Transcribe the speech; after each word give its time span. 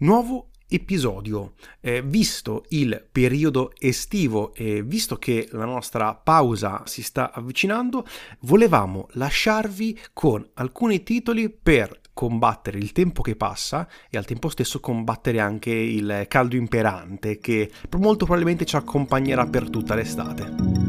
Nuovo 0.00 0.50
episodio. 0.68 1.54
Eh, 1.80 2.02
visto 2.02 2.66
il 2.68 3.04
periodo 3.10 3.72
estivo 3.76 4.54
e 4.54 4.82
visto 4.84 5.16
che 5.16 5.48
la 5.50 5.64
nostra 5.64 6.14
pausa 6.14 6.82
si 6.86 7.02
sta 7.02 7.32
avvicinando, 7.32 8.06
volevamo 8.40 9.08
lasciarvi 9.12 9.98
con 10.12 10.46
alcuni 10.54 11.02
titoli 11.02 11.50
per 11.50 12.00
combattere 12.12 12.78
il 12.78 12.92
tempo 12.92 13.22
che 13.22 13.34
passa 13.34 13.88
e 14.08 14.16
al 14.16 14.24
tempo 14.24 14.48
stesso 14.48 14.78
combattere 14.78 15.40
anche 15.40 15.70
il 15.70 16.26
caldo 16.28 16.54
imperante 16.54 17.38
che 17.38 17.68
molto 17.96 18.24
probabilmente 18.24 18.64
ci 18.64 18.76
accompagnerà 18.76 19.46
per 19.46 19.68
tutta 19.68 19.96
l'estate. 19.96 20.87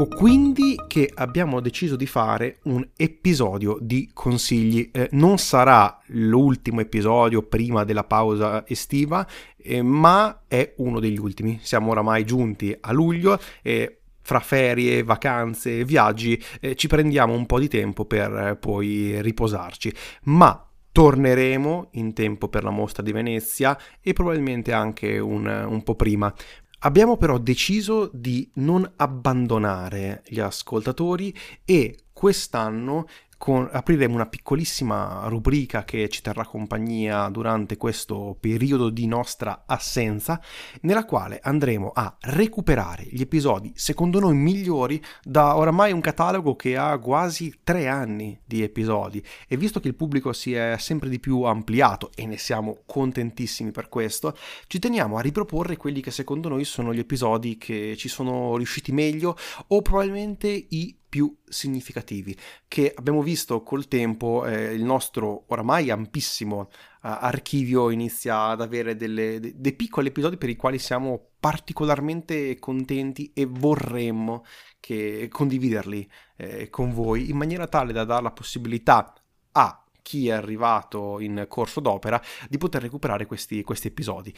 Ecco 0.00 0.14
quindi 0.14 0.76
che 0.86 1.10
abbiamo 1.12 1.58
deciso 1.58 1.96
di 1.96 2.06
fare 2.06 2.58
un 2.66 2.88
episodio 2.96 3.78
di 3.80 4.08
consigli. 4.14 4.90
Eh, 4.92 5.08
non 5.10 5.38
sarà 5.38 6.00
l'ultimo 6.10 6.80
episodio 6.80 7.42
prima 7.42 7.82
della 7.82 8.04
pausa 8.04 8.64
estiva, 8.64 9.26
eh, 9.56 9.82
ma 9.82 10.42
è 10.46 10.74
uno 10.76 11.00
degli 11.00 11.18
ultimi. 11.18 11.58
Siamo 11.62 11.90
oramai 11.90 12.24
giunti 12.24 12.72
a 12.78 12.92
luglio 12.92 13.40
e 13.60 14.02
fra 14.20 14.38
ferie, 14.38 15.02
vacanze, 15.02 15.84
viaggi 15.84 16.40
eh, 16.60 16.76
ci 16.76 16.86
prendiamo 16.86 17.34
un 17.34 17.46
po' 17.46 17.58
di 17.58 17.66
tempo 17.66 18.04
per 18.04 18.32
eh, 18.32 18.54
poi 18.56 19.20
riposarci. 19.20 19.92
Ma 20.26 20.64
torneremo 20.92 21.88
in 21.94 22.12
tempo 22.12 22.46
per 22.46 22.62
la 22.62 22.70
mostra 22.70 23.02
di 23.02 23.10
Venezia 23.10 23.76
e 24.00 24.12
probabilmente 24.12 24.72
anche 24.72 25.18
un, 25.18 25.44
un 25.68 25.82
po' 25.82 25.96
prima. 25.96 26.32
Abbiamo 26.80 27.16
però 27.16 27.38
deciso 27.38 28.08
di 28.12 28.48
non 28.54 28.88
abbandonare 28.96 30.22
gli 30.28 30.38
ascoltatori 30.38 31.34
e 31.64 32.04
quest'anno 32.12 33.06
con, 33.38 33.68
apriremo 33.70 34.14
una 34.14 34.26
piccolissima 34.26 35.24
rubrica 35.28 35.84
che 35.84 36.08
ci 36.08 36.20
terrà 36.20 36.44
compagnia 36.44 37.28
durante 37.28 37.76
questo 37.76 38.36
periodo 38.38 38.90
di 38.90 39.06
nostra 39.06 39.62
assenza, 39.64 40.40
nella 40.82 41.04
quale 41.04 41.38
andremo 41.40 41.92
a 41.94 42.14
recuperare 42.20 43.06
gli 43.08 43.20
episodi 43.20 43.72
secondo 43.74 44.18
noi 44.18 44.34
migliori 44.34 45.02
da 45.22 45.56
oramai 45.56 45.92
un 45.92 46.00
catalogo 46.00 46.56
che 46.56 46.76
ha 46.76 46.98
quasi 46.98 47.60
tre 47.62 47.86
anni 47.86 48.38
di 48.44 48.62
episodi. 48.62 49.24
E 49.46 49.56
visto 49.56 49.78
che 49.80 49.88
il 49.88 49.94
pubblico 49.94 50.32
si 50.32 50.52
è 50.52 50.76
sempre 50.78 51.08
di 51.08 51.20
più 51.20 51.42
ampliato 51.42 52.10
e 52.16 52.26
ne 52.26 52.36
siamo 52.36 52.82
contentissimi 52.84 53.70
per 53.70 53.88
questo, 53.88 54.36
ci 54.66 54.80
teniamo 54.80 55.16
a 55.16 55.20
riproporre 55.20 55.76
quelli 55.76 56.00
che 56.00 56.10
secondo 56.10 56.48
noi 56.48 56.64
sono 56.64 56.92
gli 56.92 56.98
episodi 56.98 57.56
che 57.56 57.94
ci 57.96 58.08
sono 58.08 58.56
riusciti 58.56 58.90
meglio 58.90 59.36
o 59.68 59.80
probabilmente 59.80 60.48
i 60.70 60.97
più 61.08 61.34
significativi 61.48 62.36
che 62.66 62.92
abbiamo 62.94 63.22
visto 63.22 63.62
col 63.62 63.88
tempo 63.88 64.44
eh, 64.44 64.74
il 64.74 64.84
nostro 64.84 65.44
oramai 65.48 65.90
ampissimo 65.90 66.60
uh, 66.60 66.68
archivio 67.00 67.90
inizia 67.90 68.46
ad 68.46 68.60
avere 68.60 68.94
delle, 68.96 69.40
de, 69.40 69.54
dei 69.56 69.72
piccoli 69.72 70.08
episodi 70.08 70.36
per 70.36 70.50
i 70.50 70.56
quali 70.56 70.78
siamo 70.78 71.30
particolarmente 71.40 72.58
contenti 72.58 73.32
e 73.32 73.46
vorremmo 73.46 74.44
che, 74.80 75.28
condividerli 75.30 76.08
eh, 76.36 76.68
con 76.68 76.92
voi 76.92 77.30
in 77.30 77.36
maniera 77.36 77.66
tale 77.66 77.92
da 77.92 78.04
dare 78.04 78.22
la 78.22 78.32
possibilità 78.32 79.14
a 79.52 79.84
chi 80.02 80.28
è 80.28 80.32
arrivato 80.32 81.20
in 81.20 81.46
corso 81.48 81.80
d'opera 81.80 82.20
di 82.48 82.58
poter 82.58 82.82
recuperare 82.82 83.26
questi, 83.26 83.62
questi 83.62 83.88
episodi. 83.88 84.34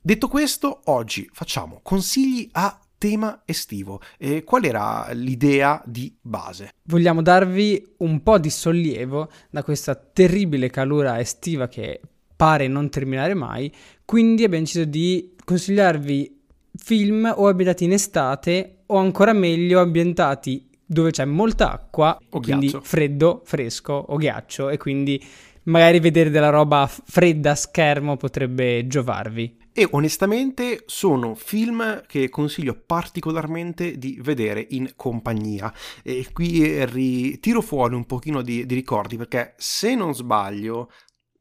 Detto 0.00 0.28
questo, 0.28 0.82
oggi 0.84 1.28
facciamo 1.32 1.80
consigli 1.82 2.48
a 2.52 2.78
tema 3.04 3.42
estivo. 3.44 4.00
E 4.16 4.44
qual 4.44 4.64
era 4.64 5.10
l'idea 5.12 5.82
di 5.84 6.10
base? 6.22 6.70
Vogliamo 6.84 7.20
darvi 7.20 7.96
un 7.98 8.22
po' 8.22 8.38
di 8.38 8.48
sollievo 8.48 9.30
da 9.50 9.62
questa 9.62 9.94
terribile 9.94 10.70
calura 10.70 11.20
estiva 11.20 11.68
che 11.68 12.00
pare 12.34 12.66
non 12.66 12.88
terminare 12.88 13.34
mai, 13.34 13.70
quindi 14.06 14.42
abbiamo 14.44 14.64
deciso 14.64 14.86
di 14.86 15.34
consigliarvi 15.44 16.40
film 16.76 17.30
o 17.36 17.46
ambientati 17.46 17.84
in 17.84 17.92
estate 17.92 18.78
o 18.86 18.96
ancora 18.96 19.34
meglio 19.34 19.80
ambientati 19.80 20.66
dove 20.86 21.10
c'è 21.10 21.26
molta 21.26 21.72
acqua, 21.72 22.18
o 22.30 22.40
quindi 22.40 22.68
ghiaccio. 22.68 22.86
freddo, 22.86 23.42
fresco 23.44 23.92
o 23.92 24.16
ghiaccio 24.16 24.70
e 24.70 24.78
quindi 24.78 25.22
magari 25.64 26.00
vedere 26.00 26.30
della 26.30 26.50
roba 26.50 26.88
fredda 26.88 27.50
a 27.50 27.54
schermo 27.54 28.16
potrebbe 28.16 28.86
giovarvi 28.86 29.62
e 29.76 29.88
onestamente 29.90 30.84
sono 30.86 31.34
film 31.34 32.06
che 32.06 32.28
consiglio 32.28 32.80
particolarmente 32.86 33.98
di 33.98 34.18
vedere 34.22 34.64
in 34.70 34.92
compagnia. 34.94 35.74
E 36.04 36.28
qui 36.32 36.84
ritiro 36.86 37.60
fuori 37.60 37.96
un 37.96 38.06
pochino 38.06 38.40
di, 38.40 38.64
di 38.66 38.74
ricordi 38.74 39.16
perché 39.16 39.54
se 39.58 39.96
non 39.96 40.14
sbaglio 40.14 40.90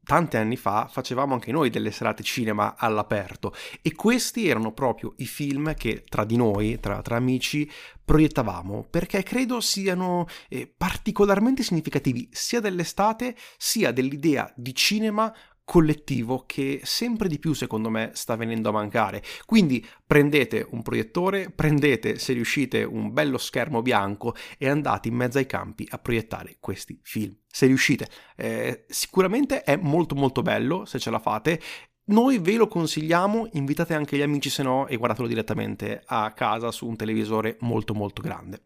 tanti 0.03 0.35
anni 0.35 0.57
fa 0.57 0.87
facevamo 0.91 1.33
anche 1.33 1.51
noi 1.51 1.69
delle 1.69 1.91
serate 1.91 2.23
cinema 2.23 2.75
all'aperto. 2.75 3.53
E 3.81 3.93
questi 3.93 4.47
erano 4.47 4.73
proprio 4.73 5.13
i 5.17 5.25
film 5.25 5.73
che 5.75 6.03
tra 6.03 6.25
di 6.25 6.35
noi, 6.35 6.79
tra, 6.79 7.01
tra 7.01 7.15
amici, 7.15 7.69
proiettavamo 8.03 8.87
perché 8.89 9.23
credo 9.23 9.61
siano 9.61 10.27
eh, 10.49 10.67
particolarmente 10.67 11.63
significativi 11.63 12.27
sia 12.31 12.59
dell'estate 12.59 13.35
sia 13.57 13.91
dell'idea 13.91 14.51
di 14.55 14.75
cinema 14.75 15.33
collettivo 15.65 16.43
che 16.45 16.81
sempre 16.83 17.27
di 17.27 17.39
più 17.39 17.53
secondo 17.53 17.89
me 17.89 18.11
sta 18.13 18.35
venendo 18.35 18.69
a 18.69 18.73
mancare. 18.73 19.23
Quindi 19.45 19.85
prendete 20.05 20.65
un 20.71 20.81
proiettore, 20.81 21.49
prendete 21.49 22.19
se 22.19 22.33
riuscite 22.33 22.83
un 22.83 23.13
bello 23.13 23.37
schermo 23.37 23.81
bianco 23.81 24.35
e 24.57 24.69
andate 24.69 25.07
in 25.07 25.15
mezzo 25.15 25.37
ai 25.37 25.45
campi 25.45 25.87
a 25.89 25.97
proiettare 25.97 26.57
questi 26.59 26.99
film. 27.01 27.35
Se 27.47 27.65
riuscite, 27.65 28.07
eh, 28.35 28.85
sicuramente 28.87 29.63
è 29.63 29.75
molto 29.75 30.15
molto 30.15 30.41
bello 30.41 30.85
se 30.85 30.99
ce 30.99 31.09
la 31.09 31.19
fate. 31.19 31.59
Noi 32.05 32.39
ve 32.39 32.55
lo 32.55 32.67
consigliamo, 32.67 33.47
invitate 33.53 33.93
anche 33.93 34.17
gli 34.17 34.21
amici 34.21 34.49
se 34.49 34.61
no 34.61 34.87
e 34.87 34.97
guardatelo 34.97 35.27
direttamente 35.27 36.01
a 36.05 36.33
casa 36.33 36.69
su 36.71 36.85
un 36.85 36.97
televisore 36.97 37.55
molto 37.61 37.93
molto 37.93 38.21
grande. 38.21 38.63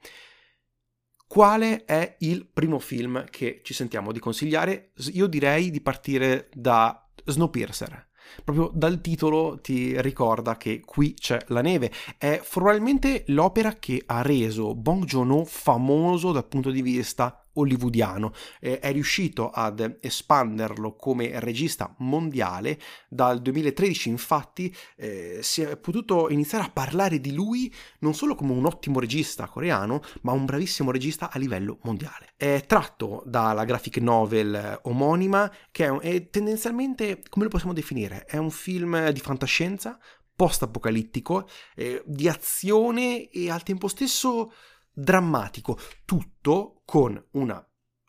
Quale 1.27 1.83
è 1.83 2.15
il 2.19 2.47
primo 2.47 2.79
film 2.79 3.25
che 3.29 3.59
ci 3.63 3.73
sentiamo 3.73 4.13
di 4.13 4.19
consigliare? 4.19 4.91
Io 5.11 5.27
direi 5.27 5.69
di 5.69 5.81
partire 5.81 6.49
da 6.53 7.05
Snowpiercer. 7.25 8.07
Proprio 8.43 8.71
dal 8.73 9.01
titolo 9.01 9.59
ti 9.61 9.99
ricorda 10.01 10.57
che 10.57 10.81
qui 10.85 11.13
c'è 11.13 11.39
la 11.47 11.61
neve. 11.61 11.91
È 12.17 12.41
probabilmente 12.49 13.23
l'opera 13.27 13.73
che 13.73 14.01
ha 14.05 14.21
reso 14.21 14.73
Bong 14.73 15.03
Joon-ho 15.03 15.43
famoso 15.45 16.31
dal 16.31 16.47
punto 16.47 16.71
di 16.71 16.81
vista 16.81 17.45
hollywoodiano. 17.59 18.33
Eh, 18.59 18.79
è 18.79 18.91
riuscito 18.91 19.49
ad 19.49 19.97
espanderlo 19.99 20.95
come 20.95 21.39
regista 21.39 21.93
mondiale. 21.99 22.79
Dal 23.09 23.41
2013 23.41 24.09
infatti 24.09 24.73
eh, 24.95 25.39
si 25.41 25.61
è 25.61 25.77
potuto 25.77 26.29
iniziare 26.29 26.65
a 26.65 26.69
parlare 26.69 27.19
di 27.19 27.33
lui 27.33 27.73
non 27.99 28.13
solo 28.13 28.35
come 28.35 28.53
un 28.53 28.65
ottimo 28.65 28.99
regista 28.99 29.47
coreano, 29.47 30.01
ma 30.21 30.31
un 30.31 30.45
bravissimo 30.45 30.91
regista 30.91 31.31
a 31.31 31.37
livello 31.39 31.79
mondiale. 31.83 32.33
È 32.37 32.63
tratto 32.67 33.23
dalla 33.25 33.65
graphic 33.65 33.97
novel 33.97 34.79
omonima, 34.83 35.51
che 35.71 35.85
è, 35.85 35.91
è 35.99 36.29
tendenzialmente, 36.29 37.21
come 37.29 37.45
lo 37.45 37.51
possiamo 37.51 37.73
definire, 37.73 38.25
è 38.25 38.37
un 38.37 38.51
film 38.51 39.09
di 39.09 39.19
fantascienza 39.19 39.99
post-apocalittico, 40.37 41.49
eh, 41.75 42.03
di 42.05 42.29
azione 42.29 43.27
e 43.29 43.49
al 43.49 43.63
tempo 43.63 43.87
stesso 43.87 44.53
drammatico, 44.97 45.77
tutto 46.05 46.81
con 46.83 47.23
una 47.31 47.63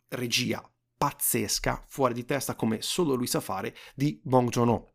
regia 0.09 0.67
pazzesca, 0.97 1.85
fuori 1.87 2.13
di 2.13 2.25
testa 2.25 2.55
come 2.55 2.81
solo 2.81 3.13
lui 3.13 3.27
sa 3.27 3.39
fare, 3.39 3.75
di 3.93 4.19
Bong 4.23 4.49
Joon-ho. 4.49 4.93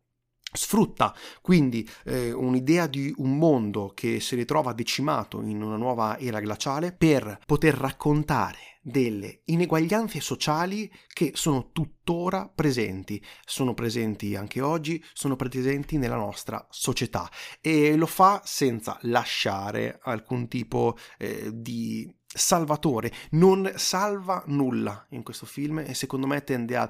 Sfrutta 0.51 1.13
quindi 1.41 1.89
eh, 2.05 2.31
un'idea 2.31 2.87
di 2.87 3.13
un 3.17 3.37
mondo 3.37 3.91
che 3.93 4.19
si 4.19 4.35
ritrova 4.35 4.73
decimato 4.73 5.41
in 5.41 5.61
una 5.61 5.75
nuova 5.75 6.17
era 6.17 6.39
glaciale 6.39 6.93
per 6.93 7.39
poter 7.45 7.73
raccontare 7.73 8.74
delle 8.87 9.41
ineguaglianze 9.45 10.19
sociali 10.19 10.91
che 11.11 11.31
sono 11.33 11.71
tuttora 11.71 12.47
presenti, 12.53 13.19
sono 13.43 13.73
presenti 13.73 14.35
anche 14.35 14.61
oggi, 14.61 15.03
sono 15.11 15.35
presenti 15.35 15.97
nella 15.97 16.17
nostra 16.17 16.67
società 16.69 17.27
e 17.61 17.95
lo 17.95 18.05
fa 18.05 18.43
senza 18.45 18.99
lasciare 19.01 19.99
alcun 20.03 20.47
tipo 20.47 20.95
eh, 21.17 21.49
di 21.51 22.13
salvatore, 22.27 23.11
non 23.31 23.71
salva 23.75 24.43
nulla 24.47 25.07
in 25.11 25.23
questo 25.23 25.47
film 25.47 25.79
e 25.79 25.95
secondo 25.95 26.27
me 26.27 26.43
tende 26.43 26.75
a 26.75 26.87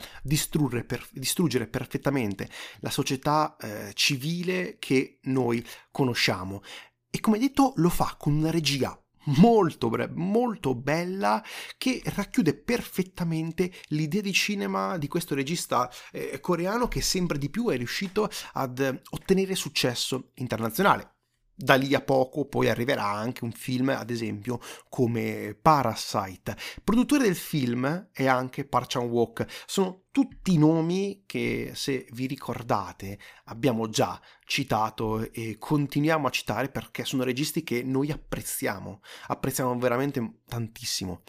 per, 0.86 1.08
distruggere 1.14 1.68
perfettamente 1.68 2.50
la 2.80 2.90
società 2.90 3.56
eh, 3.56 3.92
civile 3.94 4.76
che 4.80 5.20
noi 5.24 5.66
conosciamo. 5.92 6.62
E 7.10 7.22
come 7.22 7.40
detto 7.40 7.72
lo 7.78 7.90
fa 7.90 8.16
con 8.18 8.34
una 8.34 8.52
regia 8.52 9.00
molto, 9.26 9.90
bre- 9.90 10.12
molto 10.14 10.76
bella 10.76 11.44
che 11.78 12.02
racchiude 12.04 12.56
perfettamente 12.56 13.72
l'idea 13.88 14.22
di 14.22 14.34
cinema 14.34 14.98
di 14.98 15.08
questo 15.08 15.36
regista 15.36 15.90
eh, 16.12 16.40
coreano 16.40 16.88
che 16.88 17.02
sempre 17.02 17.38
di 17.38 17.50
più 17.50 17.70
è 17.70 17.78
riuscito 17.78 18.30
ad 18.54 19.02
ottenere 19.10 19.56
successo 19.56 20.32
internazionale. 20.36 21.15
Da 21.56 21.76
lì 21.76 21.94
a 21.94 22.02
poco 22.02 22.46
poi 22.46 22.70
arriverà 22.70 23.06
anche 23.06 23.44
un 23.44 23.52
film, 23.52 23.90
ad 23.90 24.10
esempio, 24.10 24.60
come 24.90 25.58
Parasite. 25.60 26.56
Produttore 26.84 27.24
del 27.24 27.36
film 27.36 28.10
è 28.12 28.28
anche 28.28 28.66
Park 28.66 28.92
Chan-wook. 28.92 29.46
Sono 29.66 30.04
tutti 30.12 30.58
nomi 30.58 31.24
che, 31.26 31.72
se 31.74 32.08
vi 32.12 32.26
ricordate, 32.26 33.18
abbiamo 33.46 33.90
già 33.90 34.20
citato 34.46 35.32
e 35.32 35.58
continuiamo 35.58 36.28
a 36.28 36.32
citare 36.32 36.70
perché 36.70 37.06
sono 37.06 37.24
registi 37.24 37.64
che 37.64 37.84
noi 37.84 38.12
apprezziamo, 38.12 39.02
apprezziamo 39.28 39.78
veramente 39.78 40.42
tantissimo. 40.48 41.24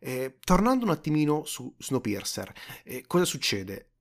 Eh, 0.00 0.38
tornando 0.44 0.84
un 0.84 0.90
attimino 0.90 1.44
su 1.44 1.74
Snowpiercer, 1.76 2.52
eh, 2.84 3.04
cosa 3.06 3.24
succede? 3.24 3.97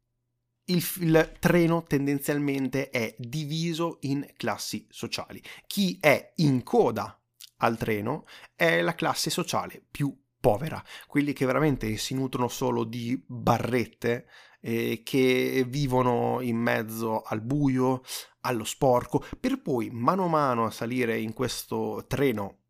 Il, 0.68 0.84
il, 1.00 1.34
treno 1.40 1.84
tendenzialmente 1.84 2.90
è 2.90 3.16
diviso 3.18 3.98
in 4.02 4.26
classi 4.36 4.86
sociali. 4.90 5.42
Chi 5.66 5.98
è 6.00 6.34
in 6.38 6.64
coda 6.64 7.20
al 7.58 7.78
treno 7.78 8.26
è 8.56 8.82
la 8.82 8.96
classe 8.96 9.30
sociale 9.30 9.84
più 9.90 10.16
povera, 10.40 10.84
quelli 11.08 11.34
che 11.34 11.46
veramente 11.46 11.98
si 11.98 12.14
nutrono 12.14 12.48
solo 12.48 12.84
di 12.84 13.22
barrette, 13.26 14.28
eh, 14.62 15.02
che 15.04 15.66
vivono 15.68 16.40
in 16.42 16.58
mezzo 16.58 17.22
al 17.22 17.42
buio, 17.42 18.02
allo 18.42 18.64
sporco, 18.64 19.24
per 19.40 19.62
poi 19.62 19.90
mano 19.92 20.26
a 20.26 20.30
mano 20.30 20.66
a 20.66 20.72
salire 20.72 21.20
in 21.20 21.34
questo 21.34 22.06
treno 22.08 22.67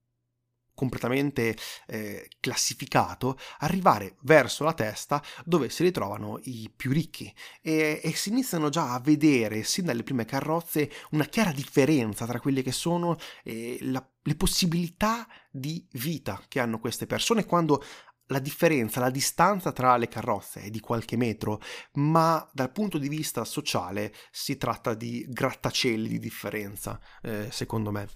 completamente 0.77 1.57
eh, 1.87 2.29
classificato, 2.39 3.35
arrivare 3.59 4.17
verso 4.21 4.63
la 4.63 4.73
testa 4.73 5.23
dove 5.43 5.69
si 5.69 5.81
ritrovano 5.81 6.39
i 6.43 6.71
più 6.73 6.91
ricchi. 6.91 7.33
E, 7.63 7.99
e, 8.03 8.13
si 8.13 8.29
iniziano 8.29 8.69
già 8.69 8.93
a 8.93 8.99
vedere 8.99 9.63
sin 9.63 9.85
dalle 9.85 10.03
prime 10.03 10.25
carrozze 10.25 10.91
una 11.11 11.25
chiara 11.25 11.51
differenza 11.51 12.27
tra 12.27 12.39
quelle 12.39 12.61
che 12.61 12.71
sono 12.71 13.17
eh, 13.43 13.79
la, 13.81 14.07
le 14.21 14.35
possibilità 14.35 15.27
di 15.49 15.83
vita 15.93 16.39
che 16.47 16.59
hanno 16.59 16.79
queste 16.79 17.07
persone 17.07 17.45
quando 17.45 17.83
la 18.27 18.39
differenza, 18.39 18.99
la 18.99 19.09
distanza 19.09 19.71
tra 19.71 19.95
le 19.97 20.07
carrozze 20.07 20.61
è 20.61 20.69
di 20.69 20.79
qualche 20.79 21.15
metro, 21.15 21.61
ma 21.93 22.47
dal 22.53 22.71
punto 22.71 22.97
di 22.97 23.07
vista 23.07 23.45
sociale 23.45 24.13
si 24.31 24.57
tratta 24.57 24.93
di 24.93 25.25
grattacieli 25.27 26.07
di 26.07 26.19
differenza, 26.19 26.99
eh, 27.21 27.49
secondo 27.51 27.91
me 27.91 28.07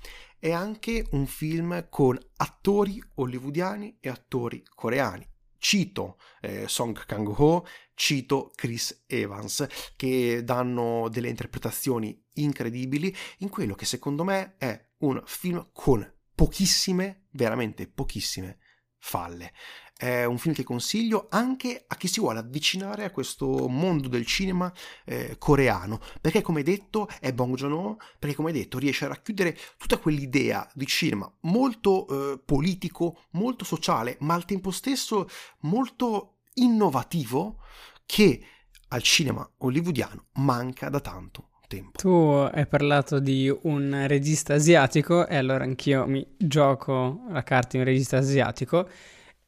è 0.41 0.51
anche 0.51 1.07
un 1.11 1.27
film 1.27 1.87
con 1.89 2.17
attori 2.37 3.01
hollywoodiani 3.15 3.97
e 3.99 4.09
attori 4.09 4.63
coreani. 4.73 5.29
Cito 5.59 6.17
eh, 6.41 6.67
Song 6.67 7.05
Kang-ho, 7.05 7.63
cito 7.93 8.51
Chris 8.55 9.03
Evans, 9.05 9.67
che 9.95 10.43
danno 10.43 11.07
delle 11.09 11.29
interpretazioni 11.29 12.19
incredibili 12.33 13.15
in 13.39 13.49
quello 13.49 13.75
che 13.75 13.85
secondo 13.85 14.23
me 14.23 14.55
è 14.57 14.89
un 15.01 15.21
film 15.25 15.69
con 15.71 16.11
pochissime, 16.33 17.27
veramente 17.33 17.87
pochissime 17.87 18.57
falle. 18.97 19.53
È 20.01 20.23
un 20.23 20.39
film 20.39 20.55
che 20.55 20.63
consiglio 20.63 21.27
anche 21.29 21.83
a 21.87 21.95
chi 21.95 22.07
si 22.07 22.19
vuole 22.19 22.39
avvicinare 22.39 23.03
a 23.03 23.11
questo 23.11 23.67
mondo 23.67 24.07
del 24.07 24.25
cinema 24.25 24.73
eh, 25.05 25.35
coreano, 25.37 25.99
perché 26.19 26.41
come 26.41 26.63
detto 26.63 27.07
è 27.19 27.31
Bong 27.31 27.55
Joon-ho, 27.55 27.97
perché 28.17 28.35
come 28.35 28.51
detto 28.51 28.79
riesce 28.79 29.05
a 29.05 29.09
racchiudere 29.09 29.55
tutta 29.77 29.99
quell'idea 29.99 30.67
di 30.73 30.87
cinema 30.87 31.31
molto 31.41 32.07
eh, 32.07 32.39
politico, 32.43 33.25
molto 33.33 33.63
sociale, 33.63 34.17
ma 34.21 34.33
al 34.33 34.45
tempo 34.45 34.71
stesso 34.71 35.29
molto 35.59 36.37
innovativo 36.55 37.59
che 38.03 38.43
al 38.87 39.03
cinema 39.03 39.47
hollywoodiano 39.59 40.29
manca 40.37 40.89
da 40.89 40.99
tanto 40.99 41.49
tempo. 41.67 41.99
Tu 41.99 42.09
hai 42.09 42.65
parlato 42.65 43.19
di 43.19 43.55
un 43.61 44.05
regista 44.07 44.55
asiatico 44.55 45.27
e 45.27 45.35
allora 45.35 45.63
anch'io 45.63 46.07
mi 46.07 46.27
gioco 46.37 47.25
la 47.29 47.43
carta 47.43 47.73
di 47.73 47.77
un 47.77 47.83
regista 47.83 48.17
asiatico 48.17 48.89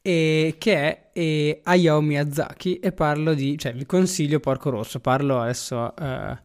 e 0.06 0.56
che 0.58 0.74
è 0.74 1.04
e 1.14 1.60
Hayao 1.62 2.02
Miyazaki 2.02 2.78
e 2.78 2.92
parlo 2.92 3.32
di, 3.32 3.56
cioè 3.56 3.72
vi 3.72 3.86
consiglio 3.86 4.38
Porco 4.38 4.68
Rosso, 4.68 5.00
parlo 5.00 5.40
adesso, 5.40 5.96
eh, 5.96 6.36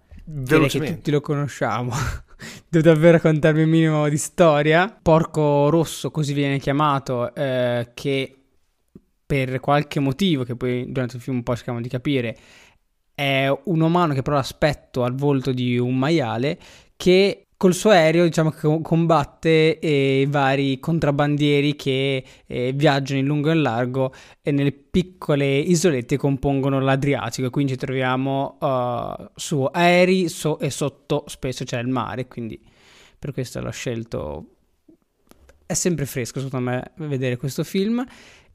che 0.70 0.94
tutti 0.94 1.12
lo 1.12 1.20
conosciamo, 1.20 1.92
devo 2.70 2.88
davvero 2.88 3.14
raccontarvi 3.14 3.64
un 3.64 3.70
minimo 3.70 4.08
di 4.08 4.16
storia. 4.16 4.98
Porco 5.02 5.70
Rosso, 5.70 6.10
così 6.10 6.32
viene 6.32 6.58
chiamato, 6.60 7.36
eh, 7.36 7.90
che 7.94 8.36
per 9.26 9.60
qualche 9.60 10.00
motivo, 10.00 10.44
che 10.44 10.56
poi 10.56 10.90
durante 10.90 11.18
il 11.18 11.22
film 11.22 11.38
un 11.38 11.44
po' 11.44 11.56
cerchiamo 11.56 11.82
di 11.82 11.90
capire, 11.90 12.38
è 13.14 13.52
un 13.66 13.82
umano 13.82 14.14
che 14.14 14.22
però 14.22 14.38
ha 14.38 14.40
aspetto 14.40 15.04
al 15.04 15.16
volto 15.16 15.52
di 15.52 15.78
un 15.78 15.98
maiale 15.98 16.58
che 16.96 17.49
col 17.60 17.74
suo 17.74 17.90
aereo 17.90 18.24
diciamo 18.24 18.52
che 18.52 18.80
combatte 18.82 19.80
eh, 19.80 20.22
i 20.22 20.26
vari 20.28 20.80
contrabbandieri 20.80 21.76
che 21.76 22.24
eh, 22.48 22.72
viaggiano 22.72 23.20
in 23.20 23.26
lungo 23.26 23.50
e 23.50 23.54
in 23.56 23.62
largo 23.62 24.14
e 24.42 24.52
nelle 24.52 24.72
piccole 24.72 25.58
isolette 25.58 26.16
compongono 26.16 26.80
l'Adriatico. 26.80 27.50
Quindi 27.50 27.74
ci 27.74 27.78
troviamo 27.78 28.58
uh, 28.62 29.30
su 29.36 29.68
aerei 29.70 30.30
so- 30.30 30.58
e 30.58 30.70
sotto 30.70 31.26
spesso 31.28 31.66
c'è 31.66 31.80
il 31.80 31.90
mare. 31.90 32.28
Quindi 32.30 32.58
per 33.20 33.34
questo 33.34 33.60
l'ho 33.60 33.72
scelto. 33.72 34.46
È 35.66 35.74
sempre 35.74 36.06
fresco 36.06 36.40
secondo 36.40 36.70
me 36.70 36.92
vedere 36.96 37.36
questo 37.36 37.66
film. 37.66 38.02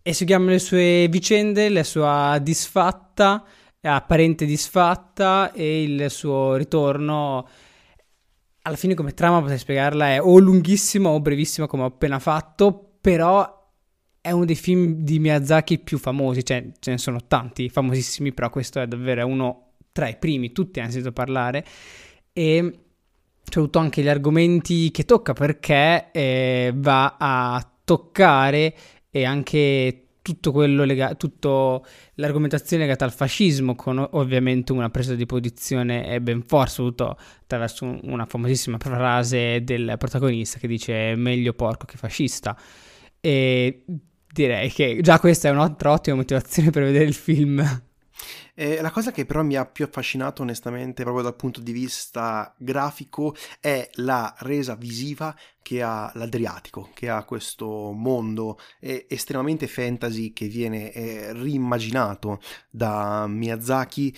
E 0.01 0.13
seguiamo 0.15 0.49
le 0.49 0.59
sue 0.59 1.09
vicende 1.11 1.69
la 1.69 1.85
sua 1.85 2.39
disfatta 2.41 3.45
apparente 3.83 4.47
disfatta 4.47 5.53
e 5.53 5.83
il 5.83 6.11
suo 6.11 6.55
ritorno 6.55 7.47
alla 8.67 8.77
fine 8.77 8.95
come 8.95 9.13
trama 9.13 9.41
potrei 9.41 9.59
spiegarla 9.59 10.09
è 10.15 10.23
o 10.23 10.39
lunghissima 10.39 11.11
o 11.11 11.21
brevissima 11.21 11.67
come 11.67 11.83
ho 11.83 11.87
appena 11.87 12.19
fatto, 12.19 12.97
però 13.01 13.63
è 14.21 14.31
uno 14.31 14.47
dei 14.47 14.55
film 14.55 15.03
di 15.03 15.19
Miyazaki 15.19 15.79
più 15.81 15.99
famosi, 15.99 16.45
cioè 16.45 16.67
ce 16.79 16.93
ne 16.93 16.99
sono 16.99 17.27
tanti 17.27 17.69
famosissimi, 17.69 18.33
però 18.33 18.49
questo 18.49 18.81
è 18.81 18.87
davvero 18.87 19.27
uno 19.27 19.73
tra 19.93 20.09
i 20.09 20.17
primi, 20.17 20.53
tutti 20.53 20.81
hanno 20.81 20.91
sentito 20.91 21.13
parlare. 21.13 21.65
E 22.33 22.79
soprattutto 23.43 23.79
anche 23.79 24.03
gli 24.03 24.09
argomenti 24.09 24.91
che 24.91 25.05
tocca 25.05 25.35
perché 25.35 26.11
eh, 26.11 26.73
va 26.75 27.17
a 27.19 27.71
toccare 27.85 28.75
e 29.11 29.25
anche 29.25 30.04
tutto 30.25 30.53
quello 30.53 30.85
legato, 30.85 31.29
tutta 31.29 31.87
l'argomentazione 32.15 32.85
legata 32.85 33.05
al 33.05 33.13
fascismo, 33.13 33.75
con 33.75 33.99
ovviamente 34.13 34.73
una 34.73 34.89
presa 34.89 35.15
di 35.15 35.27
posizione 35.27 36.19
ben 36.23 36.43
forte, 36.43 36.71
soprattutto 36.71 37.19
attraverso 37.43 37.99
una 38.05 38.25
famosissima 38.25 38.79
frase 38.79 39.63
del 39.63 39.97
protagonista 39.99 40.59
che 40.59 40.67
dice 40.67 41.15
meglio 41.15 41.53
porco 41.53 41.85
che 41.85 41.99
fascista. 41.99 42.59
E 43.21 43.85
direi 44.33 44.71
che 44.73 45.01
già 45.03 45.21
questa 45.21 45.49
è 45.49 45.51
un'altra 45.51 45.93
ottima 45.93 46.17
motivazione 46.17 46.71
per 46.71 46.85
vedere 46.85 47.05
il 47.05 47.13
film. 47.13 47.63
Eh, 48.57 48.81
la 48.81 48.93
cosa 48.93 49.11
che 49.11 49.27
però 49.27 49.43
mi 49.43 49.57
ha 49.57 49.67
più 49.67 49.85
affascinato 49.85 50.43
onestamente 50.43 51.03
proprio 51.03 51.25
dal 51.25 51.35
punto 51.35 51.61
di 51.61 51.73
vista 51.73 52.55
grafico 52.57 53.35
è 53.59 53.91
la 53.95 54.33
resa 54.39 54.77
visiva 54.77 55.37
che 55.61 55.83
ha 55.83 56.11
l'Adriatico, 56.15 56.91
che 56.95 57.09
ha 57.09 57.25
questo 57.25 57.91
mondo 57.91 58.59
eh, 58.79 59.07
estremamente 59.09 59.67
fantasy 59.67 60.33
che 60.33 60.47
viene 60.47 60.93
eh, 60.93 61.33
reimmaginato 61.33 62.41
da 62.71 63.27
Miyazaki 63.27 64.15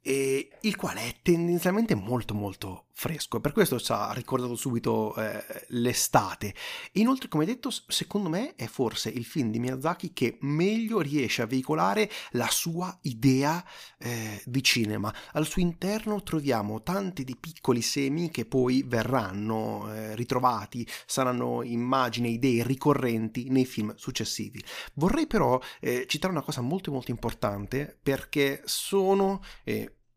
e 0.00 0.48
il 0.60 0.76
quale 0.76 1.00
è 1.00 1.14
tendenzialmente 1.22 1.94
molto 1.94 2.34
molto 2.34 2.86
fresco, 2.96 3.40
per 3.40 3.52
questo 3.52 3.78
ci 3.80 3.92
ha 3.92 4.12
ricordato 4.12 4.54
subito 4.54 5.14
eh, 5.16 5.66
l'estate. 5.68 6.54
Inoltre, 6.92 7.28
come 7.28 7.44
detto, 7.44 7.68
secondo 7.88 8.28
me 8.28 8.54
è 8.54 8.66
forse 8.66 9.10
il 9.10 9.24
film 9.24 9.50
di 9.50 9.58
Miyazaki 9.58 10.12
che 10.12 10.38
meglio 10.42 11.00
riesce 11.00 11.42
a 11.42 11.46
veicolare 11.46 12.08
la 12.30 12.48
sua 12.48 12.96
idea 13.02 13.62
eh, 13.98 14.40
di 14.46 14.62
cinema. 14.62 15.12
Al 15.32 15.44
suo 15.44 15.60
interno 15.60 16.22
troviamo 16.22 16.82
tanti 16.82 17.24
di 17.24 17.36
piccoli 17.36 17.82
semi 17.82 18.30
che 18.30 18.46
poi 18.46 18.84
verranno 18.86 19.92
eh, 19.92 20.14
ritrovati, 20.14 20.86
saranno 21.04 21.62
immagini, 21.62 22.34
idee 22.34 22.62
ricorrenti 22.62 23.50
nei 23.50 23.66
film 23.66 23.92
successivi. 23.96 24.62
Vorrei 24.94 25.26
però 25.26 25.60
eh, 25.80 26.06
citare 26.06 26.32
una 26.32 26.42
cosa 26.42 26.60
molto 26.60 26.92
molto 26.92 27.10
importante 27.10 27.98
perché 28.00 28.62
sono 28.64 29.42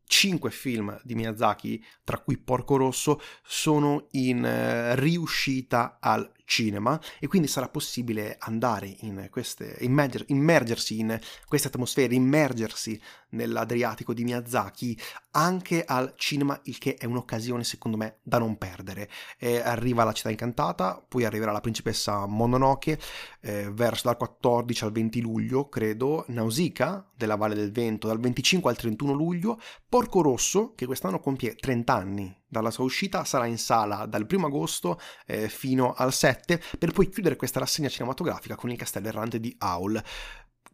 eh, 0.07 0.13
cinque 0.17 0.51
film 0.51 0.99
di 1.03 1.15
Miyazaki, 1.15 1.83
tra 2.03 2.19
cui 2.19 2.37
Porco 2.37 2.77
Rosso, 2.77 3.21
sono 3.43 4.07
in 4.11 4.43
uh, 4.43 4.99
riuscita 4.99 5.97
al 5.99 6.31
cinema 6.48 7.00
e 7.20 7.27
quindi 7.27 7.48
sarà 7.48 7.68
possibile 7.68 8.38
andare 8.39 8.96
in 9.01 9.27
queste, 9.30 9.75
immerger, 9.82 10.24
immergersi 10.27 11.00
in 11.00 11.20
queste 11.46 11.68
atmosfere, 11.68 12.16
immergersi 12.16 13.00
nell'Adriatico 13.32 14.13
di 14.13 14.24
Miyazaki 14.24 14.98
anche 15.32 15.84
al 15.86 16.13
cinema, 16.16 16.60
il 16.63 16.77
che 16.77 16.96
è 16.96 17.06
un'occasione 17.06 17.63
secondo 17.63 17.98
me 17.98 18.20
da 18.24 18.39
non 18.39 18.58
perdere. 18.58 19.10
Eh, 19.38 19.60
arriva 19.60 20.06
la 20.06 20.13
città 20.13 20.30
incantata, 20.30 21.04
poi 21.08 21.25
arriverà 21.25 21.51
la 21.51 21.62
principessa 21.62 22.25
Mononoke 22.25 22.98
eh, 23.42 23.70
verso 23.72 24.04
dal 24.06 24.18
14 24.18 24.86
al 24.86 24.92
20 24.94 25.22
luglio, 25.22 25.68
credo, 25.68 26.24
Nausicaa 26.30 27.12
della 27.13 27.36
Valle 27.36 27.56
del 27.56 27.72
Vento 27.72 28.08
dal 28.08 28.20
25 28.20 28.72
al 28.72 28.77
31 28.77 29.12
luglio, 29.12 29.60
Porco 29.88 30.22
Rosso 30.22 30.74
che 30.74 30.86
quest'anno 30.86 31.20
compie 31.20 31.56
30 31.56 31.94
anni 31.94 32.46
dalla 32.48 32.72
sua 32.72 32.84
uscita, 32.84 33.24
sarà 33.24 33.46
in 33.46 33.58
sala 33.58 34.06
dal 34.06 34.25
1 34.30 34.46
agosto 34.46 35.00
eh, 35.25 35.50
fino 35.50 35.94
al 35.94 36.13
7 36.13 36.62
per 36.77 36.92
poi 36.92 37.10
chiudere 37.10 37.36
questa 37.36 37.60
rassegna 37.60 37.89
cinematografica 37.89 38.56
con 38.56 38.72
il 38.72 38.77
castello 38.77 39.08
errante 39.08 39.39
di 39.39 39.54
Aul. 39.60 40.01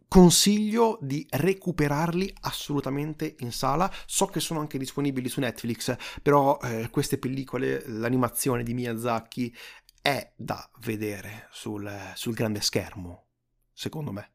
Consiglio 0.08 1.00
di 1.02 1.26
recuperarli 1.28 2.32
assolutamente 2.42 3.36
in 3.40 3.52
sala. 3.52 3.92
So 4.06 4.28
che 4.28 4.40
sono 4.40 4.60
anche 4.60 4.78
disponibili 4.78 5.28
su 5.28 5.40
Netflix, 5.40 5.96
però 6.22 6.60
eh, 6.62 6.90
queste 6.92 7.18
pellicole, 7.18 7.84
l'animazione 7.88 8.62
di 8.62 8.76
Miyazaki 8.76 9.52
è 10.00 10.34
da 10.36 10.70
vedere 10.82 11.48
sul, 11.50 11.92
sul 12.14 12.36
grande 12.36 12.62
schermo, 12.62 13.30
secondo 13.74 14.12
me. 14.12 14.33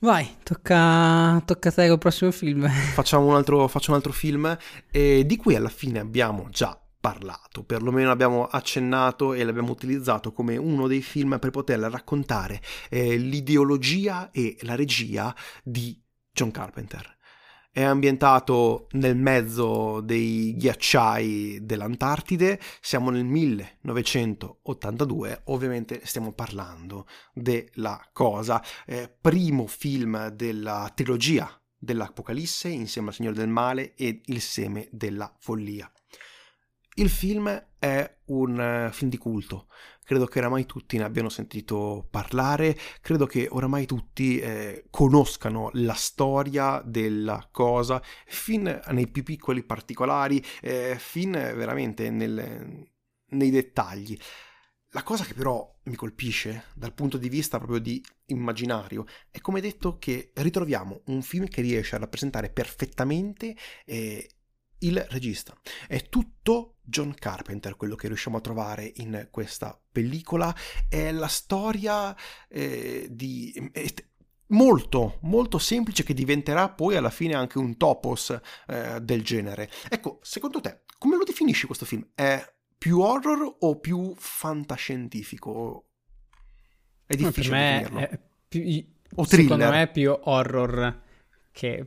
Vai, 0.00 0.36
tocca, 0.44 1.42
tocca 1.44 1.70
a 1.70 1.72
te 1.72 1.88
col 1.88 1.98
prossimo 1.98 2.30
film. 2.30 2.68
Facciamo 2.94 3.26
un 3.26 3.34
altro, 3.34 3.66
faccio 3.66 3.90
un 3.90 3.96
altro 3.96 4.12
film 4.12 4.56
eh, 4.92 5.26
di 5.26 5.36
cui 5.36 5.56
alla 5.56 5.68
fine 5.68 5.98
abbiamo 5.98 6.48
già 6.50 6.80
parlato, 7.00 7.64
perlomeno 7.64 8.12
abbiamo 8.12 8.46
accennato 8.46 9.32
e 9.32 9.42
l'abbiamo 9.42 9.72
utilizzato 9.72 10.30
come 10.32 10.56
uno 10.56 10.86
dei 10.86 11.02
film 11.02 11.38
per 11.40 11.50
poter 11.50 11.80
raccontare 11.80 12.60
eh, 12.88 13.16
l'ideologia 13.16 14.30
e 14.30 14.56
la 14.60 14.76
regia 14.76 15.34
di 15.64 16.00
John 16.32 16.52
Carpenter 16.52 17.17
è 17.78 17.84
ambientato 17.84 18.88
nel 18.94 19.14
mezzo 19.14 20.00
dei 20.00 20.56
ghiacciai 20.56 21.60
dell'Antartide, 21.62 22.58
siamo 22.80 23.10
nel 23.10 23.24
1982, 23.24 25.42
ovviamente 25.44 26.00
stiamo 26.02 26.32
parlando 26.32 27.06
della 27.32 28.04
cosa, 28.12 28.60
eh, 28.84 29.08
primo 29.20 29.68
film 29.68 30.26
della 30.30 30.90
trilogia 30.92 31.48
dell'Apocalisse 31.78 32.68
insieme 32.68 33.10
al 33.10 33.14
Signore 33.14 33.36
del 33.36 33.46
Male 33.46 33.94
e 33.94 34.22
Il 34.24 34.40
seme 34.40 34.88
della 34.90 35.32
follia. 35.38 35.88
Il 36.98 37.10
film 37.10 37.48
è 37.78 38.18
un 38.26 38.88
uh, 38.88 38.92
film 38.92 39.08
di 39.08 39.18
culto, 39.18 39.68
credo 40.02 40.26
che 40.26 40.40
oramai 40.40 40.66
tutti 40.66 40.96
ne 40.96 41.04
abbiano 41.04 41.28
sentito 41.28 42.08
parlare, 42.10 42.76
credo 43.00 43.24
che 43.24 43.46
oramai 43.48 43.86
tutti 43.86 44.40
eh, 44.40 44.86
conoscano 44.90 45.70
la 45.74 45.94
storia 45.94 46.82
della 46.84 47.48
cosa, 47.52 48.02
fin 48.26 48.80
nei 48.88 49.06
più 49.06 49.22
piccoli 49.22 49.62
particolari, 49.62 50.44
eh, 50.60 50.96
fin 50.98 51.30
veramente 51.30 52.10
nel, 52.10 52.84
nei 53.26 53.50
dettagli. 53.50 54.18
La 54.92 55.04
cosa 55.04 55.24
che 55.24 55.34
però 55.34 55.72
mi 55.84 55.94
colpisce 55.94 56.64
dal 56.74 56.94
punto 56.94 57.16
di 57.16 57.28
vista 57.28 57.58
proprio 57.58 57.78
di 57.78 58.04
immaginario 58.26 59.06
è 59.30 59.38
come 59.40 59.60
detto 59.60 59.98
che 59.98 60.32
ritroviamo 60.34 61.02
un 61.06 61.22
film 61.22 61.46
che 61.46 61.60
riesce 61.60 61.94
a 61.94 61.98
rappresentare 62.00 62.50
perfettamente 62.50 63.54
eh, 63.84 64.37
il 64.80 65.04
regista. 65.10 65.56
È 65.86 66.08
tutto 66.08 66.76
John 66.82 67.14
Carpenter 67.14 67.76
quello 67.76 67.94
che 67.96 68.08
riusciamo 68.08 68.38
a 68.38 68.40
trovare 68.40 68.92
in 68.96 69.28
questa 69.30 69.78
pellicola. 69.90 70.54
È 70.88 71.10
la 71.12 71.28
storia 71.28 72.16
eh, 72.48 73.06
di... 73.10 73.70
Eh, 73.72 73.94
molto, 74.48 75.18
molto 75.22 75.58
semplice 75.58 76.04
che 76.04 76.14
diventerà 76.14 76.70
poi 76.70 76.96
alla 76.96 77.10
fine 77.10 77.34
anche 77.34 77.58
un 77.58 77.76
topos 77.76 78.38
eh, 78.66 79.00
del 79.02 79.22
genere. 79.22 79.70
Ecco, 79.88 80.20
secondo 80.22 80.60
te, 80.60 80.82
come 80.98 81.16
lo 81.16 81.24
definisci 81.24 81.66
questo 81.66 81.84
film? 81.84 82.06
È 82.14 82.42
più 82.76 83.00
horror 83.00 83.56
o 83.60 83.78
più 83.78 84.14
fantascientifico? 84.16 85.88
È 87.04 87.14
difficile 87.14 87.58
definirlo. 87.58 87.98
È 87.98 88.20
più, 88.48 88.60
o 89.16 89.26
thriller? 89.26 89.58
Secondo 89.58 89.70
me 89.70 89.82
è 89.82 89.90
più 89.90 90.18
horror 90.18 91.02
che 91.52 91.86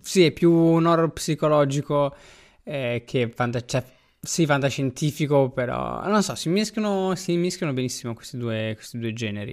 sì, 0.00 0.24
è 0.24 0.32
più 0.32 0.52
un 0.52 0.86
horror 0.86 1.12
psicologico 1.12 2.14
eh, 2.62 3.02
che 3.06 3.30
fanta- 3.34 3.64
cioè, 3.64 3.84
sì, 4.20 4.46
fantascientifico, 4.46 5.50
però 5.50 6.06
non 6.06 6.22
so, 6.22 6.34
si 6.34 6.48
mischiano, 6.48 7.14
si 7.16 7.36
mischiano 7.36 7.72
benissimo 7.72 8.14
questi 8.14 8.36
due, 8.36 8.72
questi 8.76 8.98
due 8.98 9.12
generi. 9.12 9.50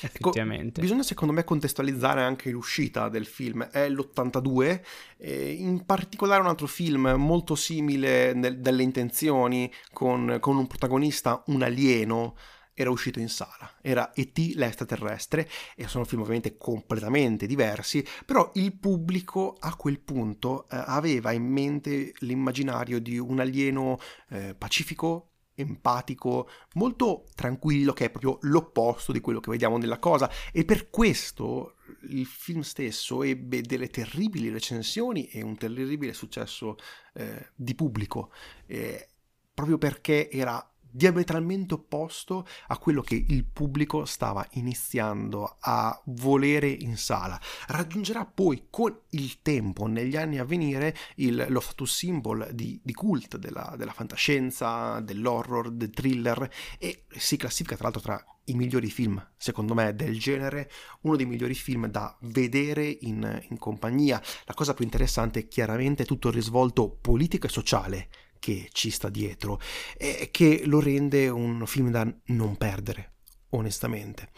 Ecco, 0.00 0.30
effettivamente. 0.30 0.68
Ecco, 0.68 0.80
bisogna 0.80 1.02
secondo 1.02 1.34
me 1.34 1.42
contestualizzare 1.42 2.22
anche 2.22 2.50
l'uscita 2.50 3.08
del 3.08 3.26
film, 3.26 3.64
è 3.64 3.88
l'82, 3.88 4.80
eh, 5.18 5.52
in 5.52 5.84
particolare 5.84 6.40
un 6.40 6.46
altro 6.46 6.68
film 6.68 7.14
molto 7.16 7.56
simile 7.56 8.32
nel, 8.32 8.60
delle 8.60 8.84
intenzioni, 8.84 9.72
con, 9.92 10.36
con 10.38 10.56
un 10.56 10.66
protagonista, 10.68 11.42
un 11.46 11.62
alieno, 11.62 12.36
era 12.74 12.90
uscito 12.90 13.18
in 13.18 13.28
sala, 13.28 13.78
era 13.80 14.12
E.T. 14.12 14.52
l'extraterrestre 14.54 15.48
e 15.76 15.86
sono 15.88 16.04
film 16.04 16.22
ovviamente 16.22 16.56
completamente 16.56 17.46
diversi, 17.46 18.04
però 18.24 18.50
il 18.54 18.76
pubblico 18.78 19.56
a 19.58 19.74
quel 19.76 20.00
punto 20.00 20.68
eh, 20.68 20.76
aveva 20.86 21.32
in 21.32 21.44
mente 21.44 22.12
l'immaginario 22.20 23.00
di 23.00 23.18
un 23.18 23.40
alieno 23.40 23.98
eh, 24.30 24.54
pacifico, 24.54 25.32
empatico, 25.54 26.48
molto 26.74 27.26
tranquillo, 27.34 27.92
che 27.92 28.06
è 28.06 28.10
proprio 28.10 28.38
l'opposto 28.42 29.12
di 29.12 29.20
quello 29.20 29.40
che 29.40 29.50
vediamo 29.50 29.76
nella 29.76 29.98
cosa 29.98 30.30
e 30.50 30.64
per 30.64 30.88
questo 30.88 31.76
il 32.08 32.24
film 32.24 32.60
stesso 32.60 33.22
ebbe 33.22 33.60
delle 33.60 33.88
terribili 33.88 34.48
recensioni 34.48 35.26
e 35.26 35.42
un 35.42 35.56
terribile 35.56 36.14
successo 36.14 36.76
eh, 37.14 37.50
di 37.54 37.74
pubblico, 37.74 38.32
eh, 38.66 39.08
proprio 39.52 39.76
perché 39.76 40.30
era 40.30 40.71
diametralmente 40.92 41.74
opposto 41.74 42.46
a 42.68 42.78
quello 42.78 43.00
che 43.00 43.14
il 43.14 43.44
pubblico 43.44 44.04
stava 44.04 44.46
iniziando 44.52 45.56
a 45.60 46.00
volere 46.06 46.68
in 46.68 46.96
sala. 46.96 47.40
Raggiungerà 47.68 48.26
poi 48.26 48.66
con 48.70 48.96
il 49.10 49.40
tempo, 49.42 49.86
negli 49.86 50.16
anni 50.16 50.38
a 50.38 50.44
venire, 50.44 50.94
il, 51.16 51.46
lo 51.48 51.60
status 51.60 51.94
symbol 51.94 52.50
di, 52.52 52.78
di 52.82 52.92
cult 52.92 53.38
della, 53.38 53.74
della, 53.76 53.92
fantascienza, 53.92 55.00
dell'horror, 55.00 55.70
del 55.70 55.90
thriller 55.90 56.48
e 56.78 57.04
si 57.08 57.36
classifica 57.36 57.74
tra 57.74 57.84
l'altro 57.84 58.02
tra 58.02 58.24
i 58.46 58.54
migliori 58.54 58.90
film, 58.90 59.24
secondo 59.36 59.72
me, 59.72 59.94
del 59.94 60.18
genere, 60.18 60.70
uno 61.02 61.16
dei 61.16 61.26
migliori 61.26 61.54
film 61.54 61.86
da 61.86 62.16
vedere 62.22 62.84
in, 62.86 63.40
in 63.48 63.58
compagnia. 63.58 64.20
La 64.44 64.54
cosa 64.54 64.74
più 64.74 64.84
interessante 64.84 65.40
è 65.40 65.48
chiaramente 65.48 66.04
tutto 66.04 66.28
il 66.28 66.34
risvolto 66.34 66.90
politico 67.00 67.46
e 67.46 67.50
sociale 67.50 68.08
che 68.42 68.70
ci 68.72 68.90
sta 68.90 69.08
dietro 69.08 69.60
e 69.96 70.30
che 70.32 70.62
lo 70.64 70.80
rende 70.80 71.28
un 71.28 71.64
film 71.64 71.92
da 71.92 72.04
non 72.26 72.56
perdere, 72.56 73.12
onestamente. 73.50 74.30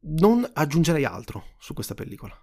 Non 0.00 0.44
aggiungerei 0.52 1.04
altro 1.04 1.44
su 1.60 1.72
questa 1.72 1.94
pellicola. 1.94 2.36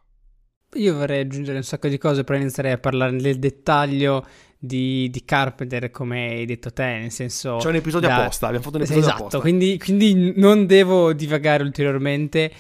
Io 0.75 0.95
vorrei 0.95 1.19
aggiungere 1.19 1.57
un 1.57 1.63
sacco 1.63 1.89
di 1.89 1.97
cose, 1.97 2.23
però 2.23 2.39
inizierei 2.39 2.71
a 2.71 2.77
parlare 2.77 3.11
nel 3.11 3.39
dettaglio 3.39 4.25
di, 4.57 5.09
di, 5.09 5.25
Carpenter, 5.25 5.91
come 5.91 6.29
hai 6.29 6.45
detto 6.45 6.71
te, 6.71 6.97
nel 6.97 7.11
senso... 7.11 7.57
C'è 7.57 7.67
un 7.67 7.75
episodio 7.75 8.07
da... 8.07 8.21
apposta, 8.21 8.45
abbiamo 8.45 8.63
fatto 8.63 8.77
un 8.77 8.83
episodio 8.83 9.03
esatto, 9.03 9.23
apposta. 9.23 9.39
Quindi, 9.41 9.77
quindi 9.77 10.33
non 10.37 10.65
devo 10.65 11.11
divagare 11.11 11.63
ulteriormente. 11.63 12.51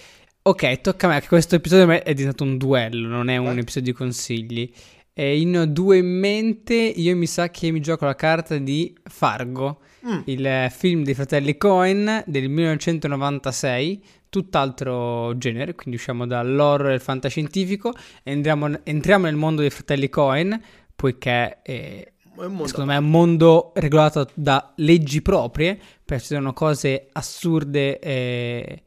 Ok, 0.41 0.81
tocca 0.81 1.07
a 1.07 1.11
me, 1.11 1.21
che 1.21 1.27
questo 1.27 1.55
episodio 1.55 2.03
è 2.03 2.13
diventato 2.13 2.43
un 2.43 2.57
duello, 2.57 3.07
non 3.07 3.29
è 3.29 3.37
un 3.37 3.45
Vai. 3.45 3.59
episodio 3.59 3.93
di 3.93 3.97
consigli. 3.97 4.73
E 5.19 5.39
in 5.39 5.69
due 5.69 5.97
in 5.97 6.19
mente, 6.19 6.75
io 6.75 7.15
mi 7.15 7.25
sa 7.25 7.49
che 7.49 7.71
mi 7.71 7.79
gioco 7.79 8.05
la 8.05 8.13
carta 8.13 8.55
di 8.59 8.95
Fargo, 9.05 9.79
mm. 10.07 10.19
il 10.25 10.67
film 10.69 11.03
dei 11.03 11.15
fratelli 11.15 11.57
Cohen 11.57 12.23
del 12.27 12.47
1996, 12.47 14.03
tutt'altro 14.29 15.35
genere, 15.39 15.73
quindi 15.73 15.95
usciamo 15.95 16.27
dall'horror 16.27 16.91
e 16.91 16.93
il 16.93 17.01
fantascientifico, 17.01 17.93
entriamo, 18.21 18.83
entriamo 18.83 19.25
nel 19.25 19.37
mondo 19.37 19.61
dei 19.61 19.71
fratelli 19.71 20.07
Cohen, 20.07 20.61
poiché 20.95 21.63
è, 21.63 22.13
secondo 22.35 22.85
me 22.85 22.93
è 22.93 22.99
un 22.99 23.09
mondo 23.09 23.71
regolato 23.73 24.29
da 24.35 24.71
leggi 24.75 25.23
proprie, 25.23 25.79
perché 26.05 26.25
ci 26.25 26.35
sono 26.35 26.53
cose 26.53 27.07
assurde 27.13 27.97
e, 27.97 28.83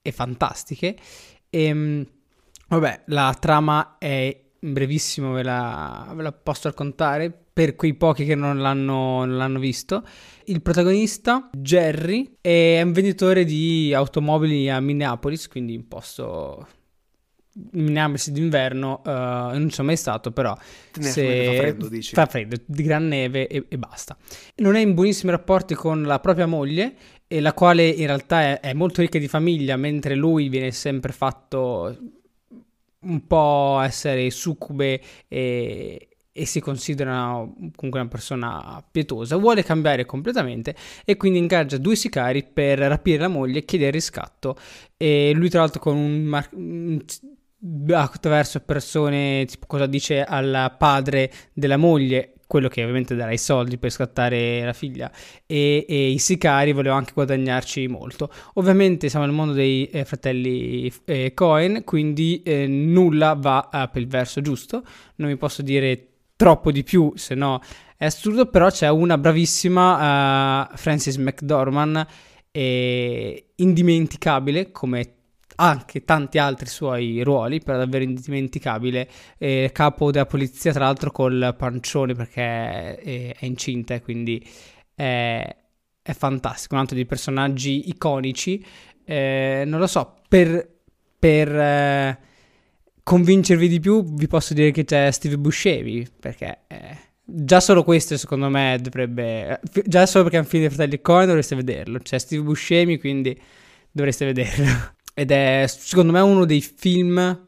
e 0.00 0.12
fantastiche. 0.12 0.96
E, 1.50 1.62
ehm, 1.62 2.06
vabbè, 2.68 3.02
la 3.08 3.36
trama 3.38 3.96
è 3.98 4.46
brevissimo 4.60 5.32
ve 5.32 5.42
la, 5.42 6.12
ve 6.14 6.22
la, 6.22 6.32
posso 6.32 6.68
raccontare 6.68 7.32
per 7.52 7.74
quei 7.76 7.94
pochi 7.94 8.24
che 8.24 8.34
non 8.34 8.58
l'hanno, 8.58 9.24
non 9.24 9.36
l'hanno, 9.36 9.58
visto. 9.58 10.04
Il 10.44 10.62
protagonista, 10.62 11.48
Jerry, 11.52 12.36
è 12.40 12.80
un 12.82 12.92
venditore 12.92 13.44
di 13.44 13.92
automobili 13.94 14.70
a 14.70 14.80
Minneapolis, 14.80 15.48
quindi 15.48 15.74
in 15.74 15.88
posto 15.88 16.66
Minneapolis 17.72 18.30
d'inverno, 18.30 19.02
uh, 19.04 19.10
non 19.10 19.70
sono 19.70 19.88
mai 19.88 19.96
stato, 19.96 20.30
però 20.30 20.56
se 20.92 21.44
fa 21.44 21.52
freddo, 21.54 21.88
dici. 21.88 22.14
Fa 22.14 22.26
freddo, 22.26 22.56
di 22.64 22.82
gran 22.82 23.08
neve 23.08 23.48
e, 23.48 23.64
e, 23.68 23.78
basta. 23.78 24.16
Non 24.56 24.76
è 24.76 24.80
in 24.80 24.94
buonissimi 24.94 25.32
rapporti 25.32 25.74
con 25.74 26.02
la 26.02 26.20
propria 26.20 26.46
moglie, 26.46 26.94
e 27.26 27.40
la 27.40 27.52
quale 27.52 27.86
in 27.86 28.06
realtà 28.06 28.58
è 28.58 28.72
molto 28.72 29.02
ricca 29.02 29.18
di 29.18 29.28
famiglia, 29.28 29.76
mentre 29.76 30.14
lui 30.14 30.48
viene 30.48 30.70
sempre 30.70 31.12
fatto 31.12 31.96
un 33.08 33.26
po' 33.26 33.80
essere 33.80 34.30
succube 34.30 35.00
e, 35.26 36.08
e 36.30 36.46
si 36.46 36.60
considera 36.60 37.44
comunque 37.74 38.00
una 38.00 38.08
persona 38.08 38.84
pietosa, 38.88 39.36
vuole 39.36 39.64
cambiare 39.64 40.04
completamente 40.04 40.74
e 41.04 41.16
quindi 41.16 41.38
ingaggia 41.38 41.78
due 41.78 41.96
sicari 41.96 42.44
per 42.44 42.78
rapire 42.78 43.18
la 43.18 43.28
moglie 43.28 43.58
e 43.58 43.64
chiedere 43.64 43.90
riscatto. 43.90 44.56
E 44.96 45.32
lui, 45.34 45.48
tra 45.48 45.60
l'altro, 45.60 45.80
con 45.80 45.96
un, 45.96 46.22
mar- 46.22 46.50
attraverso 47.92 48.60
persone, 48.60 49.44
tipo 49.46 49.66
cosa 49.66 49.86
dice 49.86 50.22
al 50.22 50.74
padre 50.78 51.32
della 51.52 51.76
moglie, 51.76 52.34
quello 52.48 52.68
che 52.68 52.80
ovviamente 52.80 53.14
darà 53.14 53.30
i 53.30 53.38
soldi 53.38 53.76
per 53.76 53.90
scattare 53.90 54.64
la 54.64 54.72
figlia, 54.72 55.12
e, 55.46 55.84
e 55.86 56.08
i 56.08 56.18
sicari 56.18 56.72
volevo 56.72 56.96
anche 56.96 57.12
guadagnarci 57.12 57.86
molto. 57.86 58.32
Ovviamente 58.54 59.08
siamo 59.10 59.26
nel 59.26 59.34
mondo 59.34 59.52
dei 59.52 59.86
eh, 59.86 60.04
fratelli 60.04 60.90
eh, 61.04 61.34
Cohen, 61.34 61.84
quindi 61.84 62.42
eh, 62.42 62.66
nulla 62.66 63.34
va 63.34 63.68
eh, 63.68 63.88
per 63.92 64.00
il 64.00 64.08
verso 64.08 64.40
giusto, 64.40 64.82
non 65.16 65.28
mi 65.28 65.36
posso 65.36 65.60
dire 65.60 66.06
troppo 66.34 66.72
di 66.72 66.82
più, 66.82 67.12
se 67.16 67.34
no 67.34 67.60
è 67.96 68.06
assurdo, 68.06 68.46
però 68.46 68.70
c'è 68.70 68.88
una 68.88 69.18
bravissima 69.18 70.70
uh, 70.70 70.76
Frances 70.76 71.16
McDormand, 71.16 72.06
indimenticabile 73.56 74.70
come 74.70 75.17
anche 75.60 76.04
tanti 76.04 76.38
altri 76.38 76.68
suoi 76.68 77.22
ruoli, 77.22 77.60
però 77.60 77.78
davvero 77.78 78.04
indimenticabile. 78.04 79.08
Eh, 79.38 79.70
capo 79.72 80.10
della 80.10 80.26
polizia, 80.26 80.72
tra 80.72 80.84
l'altro, 80.84 81.10
col 81.10 81.54
pancione 81.56 82.14
perché 82.14 82.42
è, 82.96 83.34
è 83.38 83.44
incinta 83.44 84.00
quindi 84.00 84.44
è, 84.94 85.56
è, 86.02 86.12
fantastico. 86.12 86.74
Un 86.74 86.80
altro 86.80 86.96
dei 86.96 87.06
personaggi 87.06 87.88
iconici. 87.88 88.64
Eh, 89.04 89.64
non 89.66 89.80
lo 89.80 89.86
so, 89.86 90.16
per, 90.28 90.68
per 91.18 91.56
eh, 91.56 92.18
convincervi 93.02 93.68
di 93.68 93.80
più, 93.80 94.04
vi 94.14 94.26
posso 94.28 94.54
dire 94.54 94.70
che 94.70 94.84
c'è 94.84 95.10
Steve 95.10 95.38
Buscemi 95.38 96.06
perché. 96.20 96.60
Eh, 96.68 97.06
Già 97.30 97.60
solo 97.60 97.84
questo, 97.84 98.16
secondo 98.16 98.48
me, 98.48 98.78
dovrebbe. 98.80 99.60
Già 99.84 100.06
solo 100.06 100.24
perché 100.24 100.38
è 100.38 100.40
un 100.40 100.46
film 100.46 100.62
dei 100.62 100.72
fratelli 100.72 101.00
Coen 101.02 101.26
dovreste 101.26 101.56
vederlo. 101.56 101.98
C'è 101.98 102.18
Steve 102.18 102.42
Buscemi, 102.42 102.98
quindi 102.98 103.38
dovreste 103.90 104.24
vederlo. 104.24 104.96
Ed 105.18 105.32
è, 105.32 105.64
secondo 105.66 106.12
me, 106.12 106.20
uno 106.20 106.44
dei 106.44 106.60
film. 106.60 107.46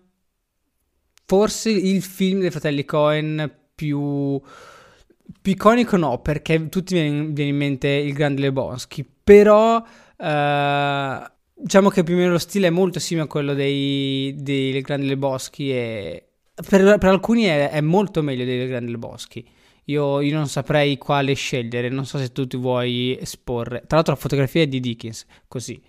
Forse 1.24 1.70
il 1.70 2.02
film 2.02 2.40
dei 2.40 2.50
fratelli 2.50 2.84
Cohen 2.84 3.48
più. 3.76 4.40
più 5.40 5.52
iconico, 5.52 5.96
no, 5.96 6.18
perché 6.18 6.68
tutti 6.68 6.94
viene, 6.94 7.26
viene 7.26 7.50
in 7.50 7.56
mente 7.56 7.86
il 7.86 8.12
grande 8.12 8.40
Lebowski. 8.40 9.08
Però. 9.22 9.76
Uh, 10.16 11.30
diciamo 11.54 11.90
che 11.90 12.02
più 12.02 12.14
o 12.14 12.16
meno 12.16 12.32
lo 12.32 12.38
stile 12.38 12.66
è 12.66 12.70
molto 12.70 12.98
simile 12.98 13.26
a 13.26 13.28
quello 13.28 13.54
dei, 13.54 14.34
dei 14.36 14.80
grandi 14.80 15.06
Lebowski. 15.06 15.70
E 15.70 16.24
per, 16.68 16.98
per 16.98 17.08
alcuni 17.08 17.44
è, 17.44 17.70
è, 17.70 17.80
molto 17.80 18.20
meglio 18.20 18.44
dei 18.44 18.66
grandi 18.66 18.90
Lebowski. 18.90 19.46
Io, 19.84 20.20
io, 20.20 20.34
non 20.34 20.48
saprei 20.48 20.98
quale 20.98 21.34
scegliere, 21.34 21.88
non 21.88 22.04
so 22.04 22.18
se 22.18 22.32
tu 22.32 22.48
ti 22.48 22.56
vuoi 22.56 23.16
esporre. 23.16 23.84
Tra 23.86 23.98
l'altro 23.98 24.14
la 24.14 24.20
fotografia 24.20 24.62
è 24.62 24.66
di 24.66 24.80
Dickens, 24.80 25.24
così. 25.46 25.80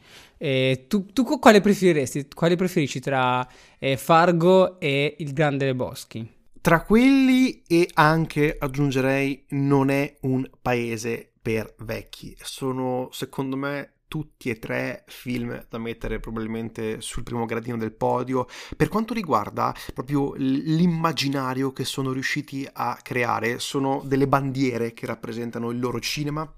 Eh, 0.44 0.86
tu, 0.88 1.06
tu, 1.06 1.24
quale 1.38 1.62
preferiresti? 1.62 2.30
Quale 2.34 2.56
preferisci 2.56 3.00
tra 3.00 3.48
eh, 3.78 3.96
Fargo 3.96 4.80
e 4.80 5.18
Il 5.20 5.34
Grande 5.34 5.66
Leboschi? 5.66 6.28
Tra 6.60 6.82
quelli 6.82 7.62
e 7.68 7.88
anche 7.94 8.56
aggiungerei 8.58 9.46
non 9.50 9.92
è 9.92 10.18
un 10.22 10.50
paese 10.60 11.34
per 11.40 11.76
vecchi. 11.82 12.36
Sono 12.42 13.10
secondo 13.12 13.56
me 13.56 13.98
tutti 14.08 14.50
e 14.50 14.58
tre 14.58 15.04
film 15.06 15.64
da 15.70 15.78
mettere 15.78 16.20
probabilmente 16.20 17.02
sul 17.02 17.22
primo 17.22 17.46
gradino 17.46 17.78
del 17.78 17.94
podio 17.94 18.46
per 18.76 18.90
quanto 18.90 19.14
riguarda 19.14 19.74
proprio 19.94 20.34
l'immaginario 20.36 21.72
che 21.72 21.86
sono 21.86 22.12
riusciti 22.12 22.68
a 22.74 23.00
creare 23.02 23.60
sono 23.60 24.02
delle 24.04 24.28
bandiere 24.28 24.92
che 24.92 25.06
rappresentano 25.06 25.70
il 25.70 25.80
loro 25.80 26.02
cinema 26.02 26.52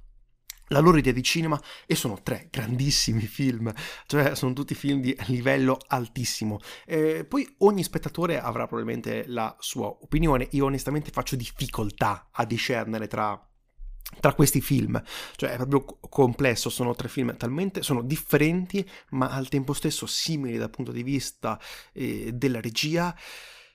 la 0.67 0.79
loro 0.79 0.97
idea 0.97 1.13
di 1.13 1.23
cinema 1.23 1.59
e 1.85 1.95
sono 1.95 2.21
tre 2.21 2.47
grandissimi 2.49 3.21
film, 3.21 3.71
cioè 4.05 4.35
sono 4.35 4.53
tutti 4.53 4.75
film 4.75 5.01
di 5.01 5.15
livello 5.27 5.77
altissimo. 5.87 6.59
Eh, 6.85 7.25
poi 7.25 7.47
ogni 7.59 7.83
spettatore 7.83 8.39
avrà 8.39 8.67
probabilmente 8.67 9.25
la 9.27 9.55
sua 9.59 9.87
opinione, 9.87 10.47
io 10.51 10.65
onestamente 10.65 11.11
faccio 11.11 11.35
difficoltà 11.35 12.29
a 12.31 12.45
discernere 12.45 13.07
tra 13.07 13.47
tra 14.19 14.33
questi 14.33 14.61
film, 14.61 15.01
cioè 15.35 15.51
è 15.51 15.55
proprio 15.55 15.97
complesso, 16.07 16.69
sono 16.69 16.93
tre 16.93 17.07
film 17.07 17.35
talmente, 17.35 17.81
sono 17.81 18.03
differenti 18.03 18.87
ma 19.11 19.29
al 19.29 19.49
tempo 19.49 19.73
stesso 19.73 20.05
simili 20.05 20.57
dal 20.57 20.69
punto 20.69 20.91
di 20.91 21.01
vista 21.01 21.59
eh, 21.93 22.31
della 22.33 22.61
regia 22.61 23.15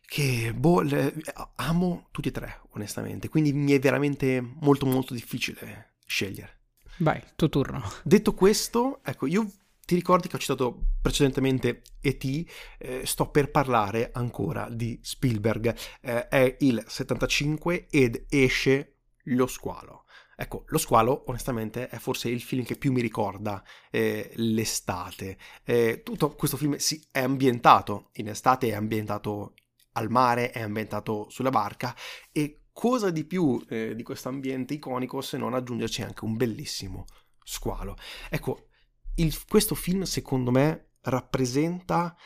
che 0.04 0.54
boh, 0.54 0.82
le, 0.82 1.14
amo 1.56 2.08
tutti 2.12 2.28
e 2.28 2.32
tre 2.32 2.60
onestamente, 2.70 3.28
quindi 3.28 3.52
mi 3.52 3.72
è 3.72 3.78
veramente 3.78 4.40
molto 4.40 4.86
molto 4.86 5.12
difficile 5.12 5.96
scegliere. 6.06 6.57
Vai, 6.98 7.22
tuo 7.36 7.48
turno. 7.48 7.82
Detto 8.02 8.34
questo, 8.34 9.00
ecco, 9.04 9.26
io 9.26 9.48
ti 9.84 9.94
ricordi 9.94 10.28
che 10.28 10.36
ho 10.36 10.38
citato 10.38 10.96
precedentemente 11.00 11.82
E.T., 12.00 12.50
eh, 12.78 13.06
sto 13.06 13.30
per 13.30 13.50
parlare 13.50 14.10
ancora 14.12 14.68
di 14.68 14.98
Spielberg. 15.00 15.74
Eh, 16.00 16.28
è 16.28 16.56
il 16.60 16.82
75 16.86 17.86
ed 17.88 18.26
esce 18.28 18.96
Lo 19.24 19.46
Squalo. 19.46 20.04
Ecco, 20.36 20.64
Lo 20.66 20.78
Squalo, 20.78 21.24
onestamente, 21.28 21.88
è 21.88 21.98
forse 21.98 22.28
il 22.28 22.42
film 22.42 22.64
che 22.64 22.76
più 22.76 22.90
mi 22.92 23.00
ricorda 23.00 23.62
eh, 23.90 24.32
l'estate. 24.34 25.38
Eh, 25.64 26.02
tutto 26.04 26.34
questo 26.34 26.56
film 26.56 26.76
si 26.76 27.06
è 27.12 27.20
ambientato 27.20 28.10
in 28.14 28.28
estate, 28.28 28.68
è 28.68 28.74
ambientato 28.74 29.54
al 29.92 30.10
mare, 30.10 30.50
è 30.50 30.60
ambientato 30.60 31.26
sulla 31.30 31.50
barca 31.50 31.94
e 32.32 32.64
cosa 32.78 33.10
di 33.10 33.24
più 33.24 33.60
eh, 33.68 33.96
di 33.96 34.04
questo 34.04 34.28
ambiente 34.28 34.74
iconico 34.74 35.20
se 35.20 35.36
non 35.36 35.52
aggiungerci 35.52 36.02
anche 36.02 36.24
un 36.24 36.36
bellissimo 36.36 37.06
squalo. 37.42 37.96
Ecco, 38.30 38.68
il, 39.16 39.36
questo 39.48 39.74
film 39.74 40.02
secondo 40.02 40.52
me 40.52 40.92
rappresenta 41.00 42.16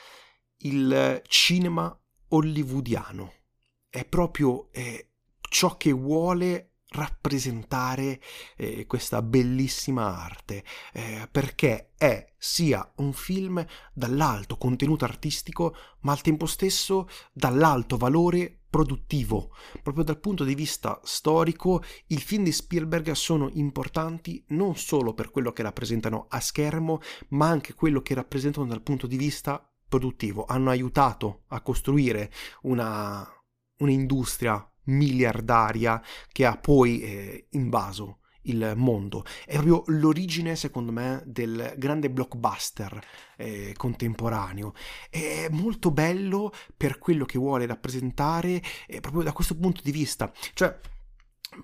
il 0.59 1.23
cinema 1.27 1.99
hollywoodiano. 2.29 3.33
È 3.89 4.05
proprio 4.05 4.71
eh, 4.73 5.13
ciò 5.41 5.79
che 5.79 5.93
vuole 5.93 6.73
rappresentare 6.89 8.21
eh, 8.59 8.85
questa 8.85 9.23
bellissima 9.23 10.23
arte 10.23 10.65
eh, 10.93 11.29
perché 11.33 11.93
è 11.97 12.31
sia 12.37 12.93
un 12.97 13.15
film 13.15 13.65
dall'alto 13.95 14.59
contenuto 14.59 15.07
artistico 15.07 15.75
ma 16.01 16.13
al 16.13 16.21
tempo 16.21 16.45
stesso 16.45 17.09
dall'alto 17.33 17.97
valore 17.97 18.62
produttivo. 18.73 19.51
Proprio 19.83 20.03
dal 20.03 20.19
punto 20.19 20.45
di 20.45 20.55
vista 20.55 20.99
storico, 21.05 21.83
i 22.07 22.17
film 22.17 22.45
di 22.45 22.53
Spielberg 22.53 23.11
sono 23.11 23.51
importanti 23.53 24.43
non 24.49 24.77
solo 24.77 25.13
per 25.13 25.31
quello 25.31 25.53
che 25.53 25.63
rappresentano 25.63 26.25
a 26.31 26.41
schermo, 26.41 27.01
ma 27.29 27.49
anche 27.49 27.75
quello 27.75 28.01
che 28.01 28.15
rappresentano 28.15 28.67
dal 28.67 28.81
punto 28.81 29.07
di 29.07 29.19
vista 29.19 29.63
produttivo. 29.87 30.47
Hanno 30.47 30.71
aiutato 30.71 31.43
a 31.49 31.61
costruire 31.61 32.33
una, 32.63 33.29
un'industria 33.81 34.67
miliardaria 34.85 36.03
che 36.33 36.47
ha 36.47 36.57
poi 36.57 37.03
eh, 37.03 37.47
invaso 37.51 38.21
il 38.43 38.73
mondo. 38.77 39.25
È 39.45 39.53
proprio 39.53 39.83
l'origine, 39.87 40.57
secondo 40.57 40.93
me, 40.93 41.23
del 41.27 41.75
grande 41.77 42.11
blockbuster 42.11 43.01
eh, 43.37 43.75
contemporaneo. 43.77 44.75
È 45.11 45.49
molto 45.51 45.91
bello 45.91 46.53
per 46.77 46.99
quello 46.99 47.25
che 47.25 47.39
vuole 47.39 47.67
rappresentare 47.67 48.63
eh, 48.87 49.01
proprio 49.01 49.23
da 49.23 49.33
questo 49.33 49.57
punto 49.57 49.81
di 49.83 49.93
vista. 49.93 50.33
Cioè, 50.55 50.79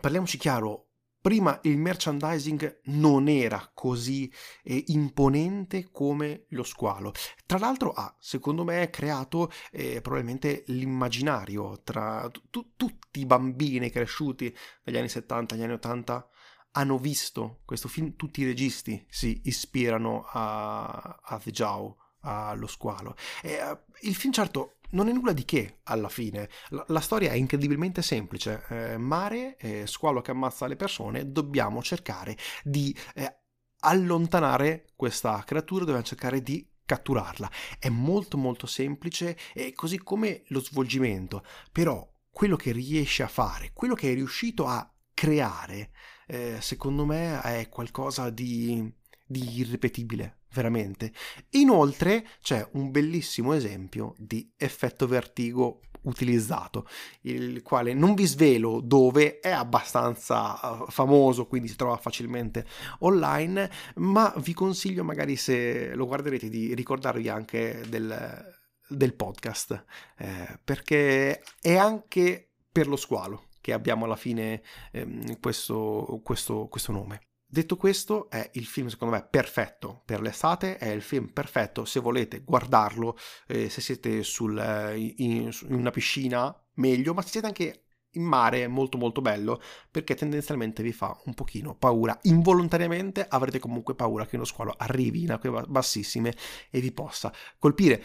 parliamoci 0.01 0.39
chiaro, 0.39 0.89
Prima 1.21 1.59
il 1.65 1.77
merchandising 1.79 2.81
non 2.85 3.29
era 3.29 3.71
così 3.75 4.33
eh, 4.63 4.85
imponente 4.87 5.91
come 5.91 6.45
lo 6.51 6.63
squalo. 6.63 7.13
Tra 7.45 7.59
l'altro 7.59 7.91
ha, 7.91 8.15
secondo 8.21 8.63
me, 8.63 8.89
creato 8.89 9.51
eh, 9.73 10.01
probabilmente 10.01 10.63
l'immaginario 10.69 11.81
tra 11.83 12.31
t- 12.31 12.67
tutti 12.77 13.19
i 13.19 13.27
bambini 13.27 13.91
cresciuti 13.91 14.57
dagli 14.85 14.97
anni 14.97 15.09
70 15.09 15.55
agli 15.55 15.63
anni 15.65 15.73
80 15.73 16.29
hanno 16.73 16.99
visto 16.99 17.61
questo 17.65 17.89
film, 17.89 18.17
tutti 18.17 18.41
i 18.41 18.45
registi 18.45 19.05
si 19.09 19.41
ispirano 19.45 20.25
a, 20.29 21.21
a 21.23 21.39
The 21.39 21.51
Jow, 21.51 21.97
allo 22.21 22.67
squalo. 22.67 23.17
E, 23.43 23.61
uh, 23.63 23.79
il 24.03 24.15
film 24.15 24.33
certo 24.33 24.79
non 24.91 25.09
è 25.09 25.13
nulla 25.13 25.33
di 25.33 25.45
che 25.45 25.81
alla 25.85 26.09
fine. 26.09 26.49
La, 26.69 26.85
la 26.89 27.01
storia 27.01 27.33
è 27.33 27.35
incredibilmente 27.35 28.03
semplice. 28.03 28.65
Eh, 28.69 28.97
mare, 28.97 29.57
eh, 29.57 29.87
squalo 29.87 30.21
che 30.21 30.31
ammazza 30.31 30.67
le 30.67 30.77
persone, 30.77 31.31
dobbiamo 31.31 31.83
cercare 31.83 32.37
di 32.63 32.97
eh, 33.15 33.41
allontanare 33.81 34.87
questa 34.97 35.43
creatura, 35.45 35.85
dobbiamo 35.85 36.07
cercare 36.07 36.43
di 36.43 36.67
catturarla. 36.85 37.51
È 37.79 37.89
molto 37.89 38.39
molto 38.39 38.67
semplice 38.67 39.37
e 39.53 39.73
così 39.75 39.99
come 39.99 40.45
lo 40.49 40.61
svolgimento. 40.61 41.45
Però 41.71 42.07
quello 42.31 42.57
che 42.57 42.73
riesce 42.73 43.23
a 43.23 43.29
fare, 43.29 43.73
quello 43.75 43.95
che 43.95 44.11
è 44.11 44.15
riuscito 44.15 44.67
a 44.67 44.91
creare, 45.13 45.91
eh, 46.29 46.59
secondo 46.61 47.07
me 47.07 47.41
è 47.41 47.69
qualcosa 47.69 48.31
di, 48.31 48.93
di 49.27 49.59
irripetibile 49.59 50.37
veramente. 50.53 51.13
Inoltre 51.51 52.27
c'è 52.43 52.67
un 52.73 52.91
bellissimo 52.91 53.55
esempio 53.55 54.15
di 54.19 54.51
effetto 54.57 55.07
vertigo 55.07 55.81
utilizzato, 56.03 56.87
il 57.23 57.63
quale 57.63 57.93
non 57.93 58.15
vi 58.15 58.25
svelo 58.27 58.81
dove 58.81 59.41
è 59.41 59.51
abbastanza 59.51 60.61
eh, 60.61 60.85
famoso, 60.91 61.47
quindi 61.47 61.69
si 61.69 61.77
trova 61.77 61.97
facilmente 61.97 62.67
online, 63.01 63.71
ma 63.97 64.33
vi 64.39 64.53
consiglio 64.55 65.05
magari 65.05 65.37
se 65.37 65.95
lo 65.95 66.07
guarderete 66.07 66.49
di 66.49 66.75
ricordarvi 66.75 67.29
anche 67.29 67.83
del, 67.89 68.55
del 68.87 69.15
podcast, 69.15 69.85
eh, 70.19 70.59
perché 70.63 71.43
è 71.61 71.77
anche 71.77 72.51
per 72.71 72.87
lo 72.87 72.97
squalo 72.97 73.48
che 73.69 73.75
abbiamo 73.75 74.07
alla 74.07 74.17
fine 74.17 74.63
ehm, 74.93 75.39
questo, 75.41 76.23
questo, 76.25 76.69
questo 76.69 76.91
nome. 76.91 77.21
Detto 77.47 77.77
questo, 77.77 78.31
è 78.31 78.49
il 78.55 78.65
film 78.65 78.89
secondo 78.89 79.15
me 79.15 79.27
perfetto 79.29 80.03
per 80.07 80.23
l'estate, 80.23 80.79
è 80.79 80.89
il 80.89 81.03
film 81.03 81.29
perfetto 81.29 81.85
se 81.85 82.01
volete 82.01 82.41
guardarlo, 82.41 83.17
eh, 83.47 83.69
se 83.69 83.83
siete 83.83 84.23
sul, 84.23 84.59
eh, 84.59 84.97
in, 84.97 85.51
in, 85.69 85.75
una 85.75 85.91
piscina, 85.91 86.55
meglio, 86.75 87.13
ma 87.13 87.21
se 87.21 87.29
siete 87.29 87.47
anche 87.47 87.85
in 88.13 88.23
mare, 88.23 88.65
è 88.65 88.69
molto 88.69 88.97
molto 88.97 89.21
bello, 89.21 89.61
perché 89.91 90.15
tendenzialmente 90.15 90.83
vi 90.83 90.93
fa 90.93 91.15
un 91.27 91.35
pochino 91.35 91.75
paura. 91.75 92.19
Involontariamente 92.23 93.27
avrete 93.29 93.59
comunque 93.59 93.95
paura 93.95 94.25
che 94.25 94.37
uno 94.37 94.47
squalo 94.47 94.75
arrivi 94.77 95.23
in 95.23 95.33
acque 95.33 95.51
bassissime 95.69 96.35
e 96.71 96.81
vi 96.81 96.93
possa 96.93 97.31
colpire. 97.59 98.03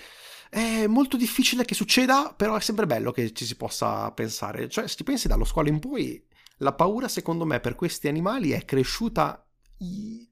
È 0.54 0.86
molto 0.86 1.18
difficile 1.18 1.66
che 1.66 1.74
succeda, 1.74 2.32
però 2.38 2.56
è 2.56 2.62
sempre 2.62 2.86
bello 2.86 3.10
che 3.12 3.34
ci 3.34 3.44
si 3.44 3.56
possa 3.56 4.12
pensare. 4.12 4.70
Cioè, 4.70 4.88
se 4.88 4.98
ti 4.98 5.04
pensi 5.04 5.28
dallo 5.28 5.46
squalo 5.46 5.68
in 5.68 5.80
poi 5.80 6.24
la 6.58 6.74
paura 6.74 7.08
secondo 7.08 7.44
me 7.44 7.60
per 7.60 7.74
questi 7.74 8.08
animali 8.08 8.52
è 8.52 8.63
cresciuta 8.63 9.44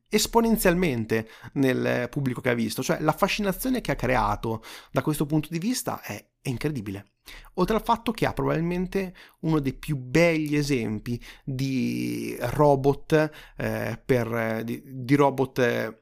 esponenzialmente 0.07 1.27
nel 1.53 2.07
pubblico 2.09 2.39
che 2.39 2.51
ha 2.51 2.53
visto, 2.53 2.83
cioè 2.83 2.99
la 2.99 3.13
fascinazione 3.13 3.81
che 3.81 3.89
ha 3.89 3.95
creato 3.95 4.61
da 4.91 5.01
questo 5.01 5.25
punto 5.25 5.47
di 5.49 5.57
vista 5.57 5.99
è, 6.03 6.23
è 6.39 6.49
incredibile. 6.49 7.13
Oltre 7.55 7.77
al 7.77 7.83
fatto 7.83 8.11
che 8.11 8.27
ha 8.27 8.33
probabilmente 8.33 9.15
uno 9.39 9.57
dei 9.59 9.73
più 9.73 9.97
begli 9.97 10.55
esempi 10.55 11.19
di 11.43 12.37
robot 12.39 13.31
eh, 13.57 13.99
per, 14.05 14.63
di, 14.63 14.83
di 14.85 15.15
robot 15.15 15.57
eh, 15.57 16.00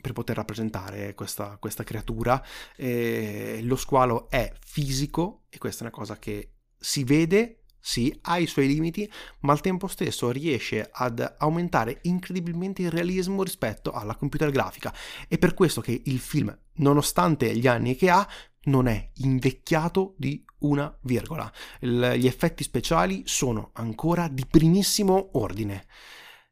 per 0.00 0.12
poter 0.12 0.36
rappresentare 0.36 1.14
questa, 1.14 1.56
questa 1.58 1.84
creatura. 1.84 2.42
Eh, 2.76 3.60
lo 3.62 3.76
squalo 3.76 4.28
è 4.28 4.52
fisico 4.64 5.44
e 5.48 5.58
questa 5.58 5.80
è 5.80 5.86
una 5.86 5.96
cosa 5.96 6.18
che 6.18 6.54
si 6.78 7.04
vede 7.04 7.60
sì, 7.82 8.16
ha 8.22 8.38
i 8.38 8.46
suoi 8.46 8.66
limiti, 8.66 9.10
ma 9.40 9.52
al 9.52 9.62
tempo 9.62 9.86
stesso 9.86 10.30
riesce 10.30 10.88
ad 10.92 11.36
aumentare 11.38 12.00
incredibilmente 12.02 12.82
il 12.82 12.90
realismo 12.90 13.42
rispetto 13.42 13.92
alla 13.92 14.16
computer 14.16 14.50
grafica. 14.50 14.94
È 15.26 15.38
per 15.38 15.54
questo 15.54 15.80
che 15.80 16.02
il 16.04 16.18
film, 16.18 16.56
nonostante 16.74 17.56
gli 17.56 17.66
anni 17.66 17.96
che 17.96 18.10
ha, 18.10 18.28
non 18.64 18.86
è 18.86 19.10
invecchiato 19.16 20.14
di 20.18 20.44
una 20.58 20.94
virgola. 21.02 21.50
Il, 21.80 22.16
gli 22.18 22.26
effetti 22.26 22.62
speciali 22.62 23.22
sono 23.24 23.70
ancora 23.74 24.28
di 24.28 24.44
primissimo 24.44 25.30
ordine, 25.38 25.86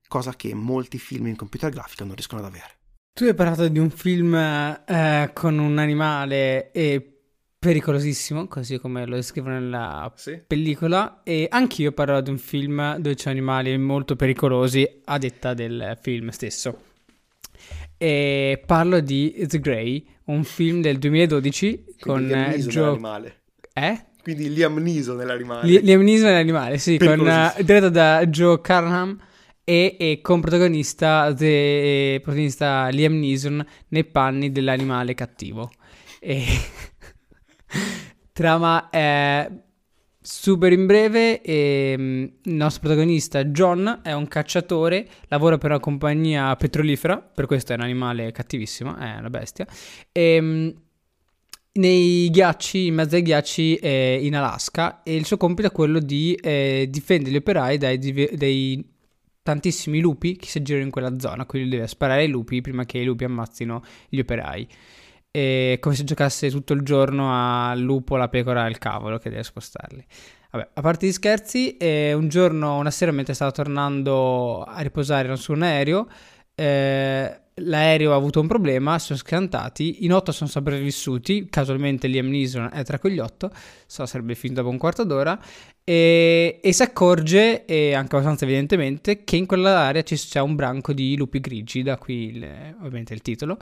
cosa 0.08 0.34
che 0.34 0.54
molti 0.54 0.98
film 0.98 1.26
in 1.26 1.36
computer 1.36 1.70
grafica 1.70 2.04
non 2.04 2.14
riescono 2.14 2.40
ad 2.40 2.46
avere. 2.46 2.77
Tu 3.18 3.24
hai 3.24 3.34
parlato 3.34 3.66
di 3.66 3.80
un 3.80 3.90
film 3.90 4.32
eh, 4.32 5.30
con 5.32 5.58
un 5.58 5.78
animale 5.78 6.70
e 6.70 7.18
pericolosissimo, 7.58 8.46
così 8.46 8.78
come 8.78 9.04
lo 9.06 9.16
descrivono 9.16 9.58
nella 9.58 10.12
sì. 10.14 10.40
pellicola. 10.46 11.22
E 11.24 11.48
anch'io 11.50 11.90
parlerò 11.90 12.20
di 12.20 12.30
un 12.30 12.38
film 12.38 12.96
dove 12.98 13.16
c'è 13.16 13.30
animali 13.30 13.76
molto 13.76 14.14
pericolosi, 14.14 14.88
a 15.06 15.18
detta 15.18 15.52
del 15.52 15.98
film 16.00 16.28
stesso. 16.28 16.78
E 17.96 18.62
parlo 18.64 19.00
di 19.00 19.44
The 19.48 19.58
Grey, 19.58 20.06
un 20.26 20.44
film 20.44 20.80
del 20.80 20.98
2012 20.98 21.74
Quindi 21.74 21.96
con 21.98 22.24
Liam 22.24 22.50
Neeson 22.50 22.70
Joe... 22.70 22.82
nell'animale. 22.84 23.40
Eh? 23.72 24.04
Quindi 24.22 24.54
Liam 24.54 24.78
Neeson 24.78 25.16
nell'animale. 25.16 25.66
Li- 25.66 25.82
Liam 25.82 26.02
Neeson 26.02 26.26
nell'animale, 26.28 26.78
sì, 26.78 26.98
con, 26.98 27.18
uh, 27.18 27.62
diretto 27.64 27.88
da 27.88 28.24
Joe 28.26 28.60
Carnham 28.60 29.18
e, 29.68 29.96
e 29.98 30.20
con 30.22 30.40
protagonista, 30.40 31.34
the, 31.34 32.20
protagonista 32.22 32.88
Liam 32.88 33.18
Neeson 33.18 33.62
nei 33.88 34.04
panni 34.04 34.50
dell'animale 34.50 35.12
cattivo. 35.12 35.70
E... 36.18 36.42
Trama 38.32 38.88
è 38.88 39.46
super 40.18 40.72
in 40.72 40.86
breve. 40.86 41.42
E, 41.42 41.94
mm, 41.98 42.22
il 42.44 42.54
nostro 42.54 42.80
protagonista 42.80 43.44
John 43.44 44.00
è 44.02 44.12
un 44.12 44.26
cacciatore, 44.26 45.06
lavora 45.26 45.58
per 45.58 45.68
una 45.68 45.80
compagnia 45.80 46.56
petrolifera, 46.56 47.18
per 47.18 47.44
questo 47.44 47.72
è 47.72 47.76
un 47.76 47.82
animale 47.82 48.32
cattivissimo, 48.32 48.96
è 48.96 49.16
una 49.18 49.28
bestia. 49.28 49.66
E, 50.10 50.40
mm, 50.40 50.68
nei 51.72 52.30
ghiacci, 52.30 52.86
in 52.86 52.94
mezzo 52.94 53.16
ai 53.16 53.22
ghiacci 53.22 53.76
eh, 53.76 54.18
in 54.22 54.34
Alaska 54.34 55.02
e 55.02 55.14
il 55.14 55.26
suo 55.26 55.36
compito 55.36 55.68
è 55.68 55.72
quello 55.72 56.00
di 56.00 56.34
eh, 56.34 56.86
difendere 56.88 57.32
gli 57.32 57.36
operai 57.36 57.76
dai, 57.76 57.98
dai, 57.98 58.96
tantissimi 59.48 60.00
lupi 60.00 60.36
che 60.36 60.46
si 60.46 60.60
girano 60.60 60.84
in 60.84 60.90
quella 60.90 61.18
zona, 61.18 61.46
quindi 61.46 61.70
deve 61.70 61.86
sparare 61.86 62.20
ai 62.20 62.28
lupi 62.28 62.60
prima 62.60 62.84
che 62.84 62.98
i 62.98 63.04
lupi 63.04 63.24
ammazzino 63.24 63.82
gli 64.10 64.18
operai 64.18 64.68
è 65.30 65.78
come 65.80 65.94
se 65.94 66.04
giocasse 66.04 66.50
tutto 66.50 66.74
il 66.74 66.82
giorno 66.82 67.32
al 67.32 67.78
lupo, 67.80 68.16
la 68.16 68.28
pecora 68.28 68.66
e 68.66 68.70
il 68.70 68.78
cavolo 68.78 69.18
che 69.18 69.30
deve 69.30 69.42
spostarli. 69.42 70.04
Vabbè, 70.50 70.68
a 70.74 70.80
parte 70.80 71.06
gli 71.06 71.12
scherzi, 71.12 71.76
eh, 71.76 72.12
un 72.12 72.28
giorno, 72.28 72.76
una 72.76 72.90
sera, 72.90 73.10
mentre 73.10 73.34
stava 73.34 73.50
tornando 73.50 74.62
a 74.62 74.80
riposare 74.80 75.34
su 75.36 75.52
un 75.52 75.62
aereo, 75.62 76.08
eh, 76.54 77.40
l'aereo 77.54 78.12
ha 78.12 78.16
avuto 78.16 78.40
un 78.40 78.46
problema, 78.46 78.98
sono 78.98 79.18
scantati, 79.18 80.04
in 80.04 80.12
otto 80.12 80.32
sono 80.32 80.48
sopravvissuti, 80.48 81.48
casualmente 81.50 82.06
Liam 82.06 82.28
Neeson 82.28 82.70
è 82.72 82.82
tra 82.84 82.98
quegli 82.98 83.18
otto, 83.18 83.50
so 83.86 84.06
sarebbe 84.06 84.34
finito 84.34 84.60
dopo 84.60 84.72
un 84.72 84.78
quarto 84.78 85.04
d'ora, 85.04 85.38
e, 85.88 86.60
e 86.62 86.72
si 86.74 86.82
accorge, 86.82 87.64
e 87.64 87.94
anche 87.94 88.14
abbastanza 88.14 88.44
evidentemente, 88.44 89.24
che 89.24 89.36
in 89.36 89.46
quell'area 89.46 90.02
c'è 90.02 90.38
un 90.40 90.54
branco 90.54 90.92
di 90.92 91.16
lupi 91.16 91.40
grigi, 91.40 91.82
da 91.82 91.96
qui 91.96 92.36
il, 92.36 92.46
ovviamente 92.80 93.14
il 93.14 93.22
titolo, 93.22 93.56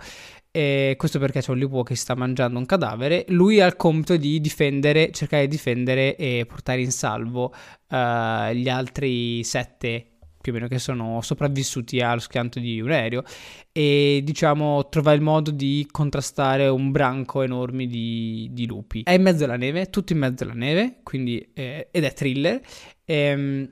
e 0.50 0.96
questo 0.98 1.20
perché 1.20 1.40
c'è 1.40 1.52
un 1.52 1.58
lupo 1.58 1.84
che 1.84 1.94
sta 1.94 2.16
mangiando 2.16 2.58
un 2.58 2.66
cadavere. 2.66 3.26
Lui 3.28 3.60
ha 3.60 3.66
il 3.66 3.76
compito 3.76 4.16
di 4.16 4.40
difendere, 4.40 5.12
cercare 5.12 5.42
di 5.42 5.50
difendere 5.50 6.16
e 6.16 6.46
portare 6.48 6.80
in 6.80 6.90
salvo 6.90 7.54
uh, 7.90 8.50
gli 8.52 8.68
altri 8.68 9.44
sette 9.44 10.15
più 10.46 10.52
o 10.52 10.54
meno 10.54 10.68
che 10.68 10.78
sono 10.78 11.20
sopravvissuti 11.22 12.00
allo 12.00 12.20
schianto 12.20 12.60
di 12.60 12.80
un 12.80 12.92
aereo 12.92 13.24
e 13.72 14.20
diciamo 14.22 14.88
trova 14.88 15.12
il 15.12 15.20
modo 15.20 15.50
di 15.50 15.88
contrastare 15.90 16.68
un 16.68 16.92
branco 16.92 17.42
enorme 17.42 17.86
di, 17.86 18.48
di 18.52 18.64
lupi. 18.66 19.02
È 19.02 19.12
in 19.12 19.22
mezzo 19.22 19.42
alla 19.42 19.56
neve, 19.56 19.90
tutto 19.90 20.12
in 20.12 20.20
mezzo 20.20 20.44
alla 20.44 20.52
neve, 20.52 21.00
quindi, 21.02 21.50
eh, 21.52 21.88
ed 21.90 22.04
è 22.04 22.12
thriller. 22.12 22.60
Ehm... 23.04 23.68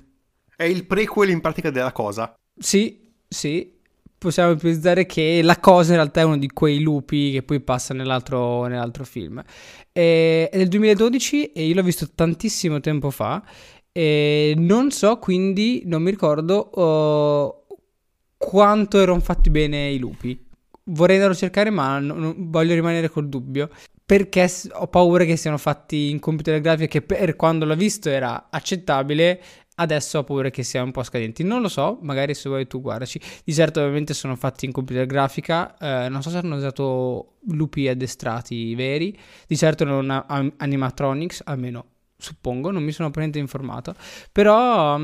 È 0.56 0.64
il 0.64 0.84
prequel 0.84 1.30
in 1.30 1.40
pratica 1.40 1.70
della 1.70 1.92
cosa. 1.92 2.34
Sì, 2.58 3.12
sì, 3.28 3.72
possiamo 4.18 4.52
ipotizzare 4.52 5.06
che 5.06 5.40
la 5.42 5.58
cosa 5.58 5.90
in 5.90 5.98
realtà 5.98 6.22
è 6.22 6.24
uno 6.24 6.38
di 6.38 6.48
quei 6.48 6.80
lupi 6.80 7.30
che 7.30 7.42
poi 7.42 7.60
passa 7.60 7.94
nell'altro, 7.94 8.66
nell'altro 8.66 9.04
film. 9.04 9.42
E, 9.92 10.48
è 10.50 10.56
del 10.56 10.68
2012 10.68 11.52
e 11.52 11.66
io 11.66 11.74
l'ho 11.74 11.82
visto 11.82 12.08
tantissimo 12.12 12.80
tempo 12.80 13.10
fa. 13.10 13.44
E 13.96 14.54
non 14.56 14.90
so, 14.90 15.18
quindi 15.18 15.82
non 15.86 16.02
mi 16.02 16.10
ricordo 16.10 16.68
uh, 16.80 17.76
quanto 18.36 18.98
erano 18.98 19.20
fatti 19.20 19.50
bene 19.50 19.90
i 19.90 19.98
lupi. 19.98 20.36
Vorrei 20.86 21.14
andarlo 21.16 21.36
a 21.36 21.38
cercare, 21.38 21.70
ma 21.70 22.00
non, 22.00 22.18
non, 22.18 22.34
voglio 22.50 22.74
rimanere 22.74 23.08
col 23.08 23.28
dubbio. 23.28 23.70
Perché 24.04 24.50
ho 24.72 24.88
paura 24.88 25.24
che 25.24 25.36
siano 25.36 25.56
fatti 25.58 26.10
in 26.10 26.18
computer 26.18 26.60
grafica 26.60 26.88
che 26.88 27.02
per 27.02 27.36
quando 27.36 27.64
l'ho 27.64 27.76
visto 27.76 28.10
era 28.10 28.48
accettabile 28.50 29.40
Adesso 29.76 30.18
ho 30.18 30.24
paura 30.24 30.50
che 30.50 30.62
siano 30.62 30.86
un 30.86 30.92
po' 30.92 31.02
scadenti. 31.02 31.42
Non 31.42 31.60
lo 31.60 31.68
so, 31.68 31.98
magari 32.02 32.34
se 32.34 32.48
vuoi 32.48 32.66
tu 32.66 32.80
guardaci. 32.80 33.20
Di 33.44 33.52
certo, 33.52 33.80
ovviamente, 33.80 34.14
sono 34.14 34.36
fatti 34.36 34.66
in 34.66 34.72
computer 34.72 35.04
grafica. 35.04 35.76
Eh, 35.78 36.08
non 36.08 36.22
so 36.22 36.30
se 36.30 36.38
hanno 36.38 36.56
usato 36.56 37.38
lupi 37.48 37.88
addestrati 37.88 38.74
veri. 38.76 39.18
Di 39.46 39.56
certo 39.56 39.84
non 39.84 40.54
animatronics, 40.56 41.42
almeno 41.44 41.93
suppongo, 42.24 42.70
non 42.70 42.82
mi 42.82 42.92
sono 42.92 43.10
per 43.10 43.20
niente 43.20 43.38
informato. 43.38 43.94
Però 44.32 44.94
a, 44.94 45.00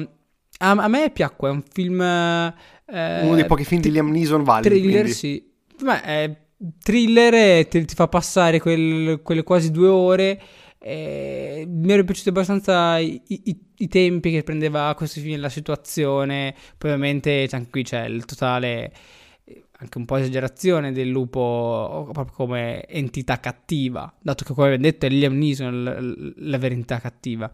a, 0.59 0.89
me 0.89 1.11
piacque, 1.11 1.49
è 1.49 1.53
un 1.53 1.63
film... 1.63 2.01
Eh, 2.01 3.21
Uno 3.23 3.35
dei 3.35 3.47
pochi 3.47 3.65
film 3.65 3.81
di 3.81 3.91
Liam 3.91 4.11
Neeson 4.11 4.43
validi. 4.43 4.69
Thriller, 4.69 5.01
quindi. 5.03 5.13
sì. 5.13 5.49
Beh, 5.83 6.03
è 6.03 6.37
thriller 6.83 7.67
ti, 7.69 7.85
ti 7.87 7.95
fa 7.95 8.07
passare 8.07 8.61
quel, 8.61 9.23
quelle 9.23 9.43
quasi 9.43 9.71
due 9.71 9.89
ore 9.89 10.41
eh, 10.83 11.67
mi 11.69 11.93
ero 11.93 12.05
piaciuti 12.05 12.31
abbastanza 12.31 12.99
i, 12.99 13.21
i, 13.27 13.61
i, 13.77 13.89
tempi 13.89 14.31
che 14.31 14.43
prendeva 14.43 14.95
questo 14.97 15.21
film, 15.21 15.39
la 15.39 15.51
situazione. 15.51 16.55
Poi, 16.79 16.91
ovviamente, 16.91 17.47
anche 17.51 17.71
qui 17.71 17.83
c'è 17.83 18.07
il 18.07 18.25
totale, 18.25 18.91
anche 19.81 19.99
un 19.99 20.05
po' 20.05 20.17
esagerazione 20.17 20.93
del 20.93 21.09
lupo 21.09 22.09
proprio 22.13 22.35
come 22.35 22.87
entità 22.87 23.41
cattiva. 23.41 24.13
Dato 24.21 24.45
che, 24.45 24.53
come 24.53 24.67
abbiamo 24.67 24.85
detto, 24.85 25.07
è 25.07 25.09
Liam 25.09 25.37
Neeson 25.37 25.83
la, 25.83 25.99
la 26.49 26.59
vera 26.59 26.75
entità 26.75 27.01
cattiva. 27.01 27.51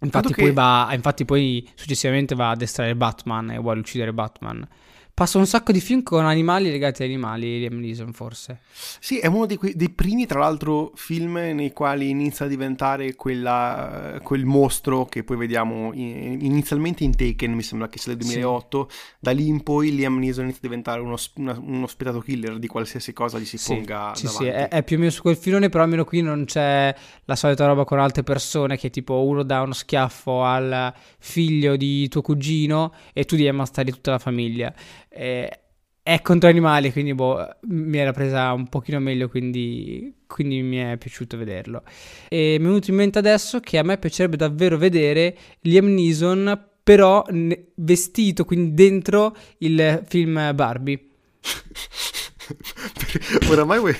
Infatti, 0.00 0.32
che... 0.32 0.42
poi 0.42 0.52
va, 0.52 0.88
infatti, 0.92 1.24
poi 1.24 1.68
successivamente 1.74 2.34
va 2.34 2.50
ad 2.50 2.56
addestrare 2.56 2.94
Batman 2.94 3.50
e 3.50 3.58
vuole 3.58 3.80
uccidere 3.80 4.12
Batman 4.12 4.66
Passa 5.14 5.36
un 5.36 5.46
sacco 5.46 5.72
di 5.72 5.80
film 5.80 6.02
con 6.02 6.24
animali 6.24 6.70
legati 6.70 7.02
agli 7.02 7.10
animali, 7.10 7.58
Liam 7.58 7.78
Neeson 7.78 8.14
forse. 8.14 8.60
Sì, 8.98 9.18
è 9.18 9.26
uno 9.26 9.44
dei, 9.44 9.58
dei, 9.74 9.90
primi, 9.90 10.24
tra 10.24 10.40
l'altro, 10.40 10.90
film 10.94 11.34
nei 11.34 11.70
quali 11.74 12.08
inizia 12.08 12.46
a 12.46 12.48
diventare 12.48 13.14
quella, 13.14 14.18
quel 14.22 14.46
mostro 14.46 15.04
che 15.04 15.22
poi 15.22 15.36
vediamo 15.36 15.92
in, 15.92 16.38
inizialmente 16.40 17.04
in 17.04 17.14
Taken, 17.14 17.52
mi 17.52 17.62
sembra 17.62 17.88
che 17.88 17.98
sia 17.98 18.14
del 18.14 18.24
2008. 18.24 18.86
Sì. 18.88 18.96
Da 19.18 19.32
lì 19.32 19.48
in 19.48 19.62
poi 19.62 19.94
Liam 19.94 20.18
Neeson 20.18 20.44
inizia 20.44 20.60
a 20.64 20.66
diventare 20.68 21.02
uno, 21.02 21.16
una, 21.34 21.60
uno 21.62 21.86
spietato 21.86 22.20
killer 22.20 22.58
di 22.58 22.66
qualsiasi 22.66 23.12
cosa 23.12 23.38
gli 23.38 23.44
si 23.44 23.58
sì, 23.58 23.74
ponga 23.74 24.12
sì, 24.14 24.24
davanti. 24.24 24.44
Sì, 24.44 24.50
è, 24.50 24.68
è, 24.68 24.82
più 24.82 24.96
o 24.96 24.98
meno 24.98 25.10
su 25.10 25.20
quel 25.20 25.36
filone, 25.36 25.68
però 25.68 25.84
almeno 25.84 26.06
qui 26.06 26.22
non 26.22 26.46
c'è 26.46 26.94
la 27.26 27.36
solita 27.36 27.66
roba 27.66 27.84
con 27.84 27.98
altre 27.98 28.22
persone 28.22 28.78
che 28.78 28.88
tipo 28.88 29.22
uno 29.24 29.42
dà 29.42 29.60
uno 29.60 29.74
schiaffo 29.74 30.42
al 30.42 30.90
figlio 31.18 31.76
di 31.76 32.08
tuo 32.08 32.22
cugino 32.22 32.94
e 33.12 33.26
tu 33.26 33.36
devi 33.36 33.48
ammazzare 33.48 33.90
tutta 33.90 34.12
la 34.12 34.18
famiglia. 34.18 34.72
Eh, 35.12 35.58
è 36.02 36.20
contro 36.20 36.48
animali, 36.48 36.90
quindi 36.90 37.14
boh, 37.14 37.46
mi 37.68 37.98
era 37.98 38.12
presa 38.12 38.52
un 38.52 38.68
pochino 38.68 38.98
meglio, 38.98 39.28
quindi, 39.28 40.12
quindi 40.26 40.60
mi 40.62 40.78
è 40.78 40.96
piaciuto 40.96 41.36
vederlo. 41.36 41.84
E 42.28 42.56
mi 42.58 42.64
è 42.64 42.66
venuto 42.68 42.90
in 42.90 42.96
mente 42.96 43.18
adesso 43.18 43.60
che 43.60 43.78
a 43.78 43.82
me 43.84 43.98
piacerebbe 43.98 44.36
davvero 44.36 44.76
vedere 44.76 45.36
Liam 45.60 45.86
Neeson, 45.86 46.70
però 46.82 47.24
vestito, 47.76 48.44
quindi 48.44 48.74
dentro 48.74 49.36
il 49.58 50.02
film 50.08 50.52
Barbie. 50.54 51.06
Oramai 53.48 53.78
vuoi... 53.78 53.96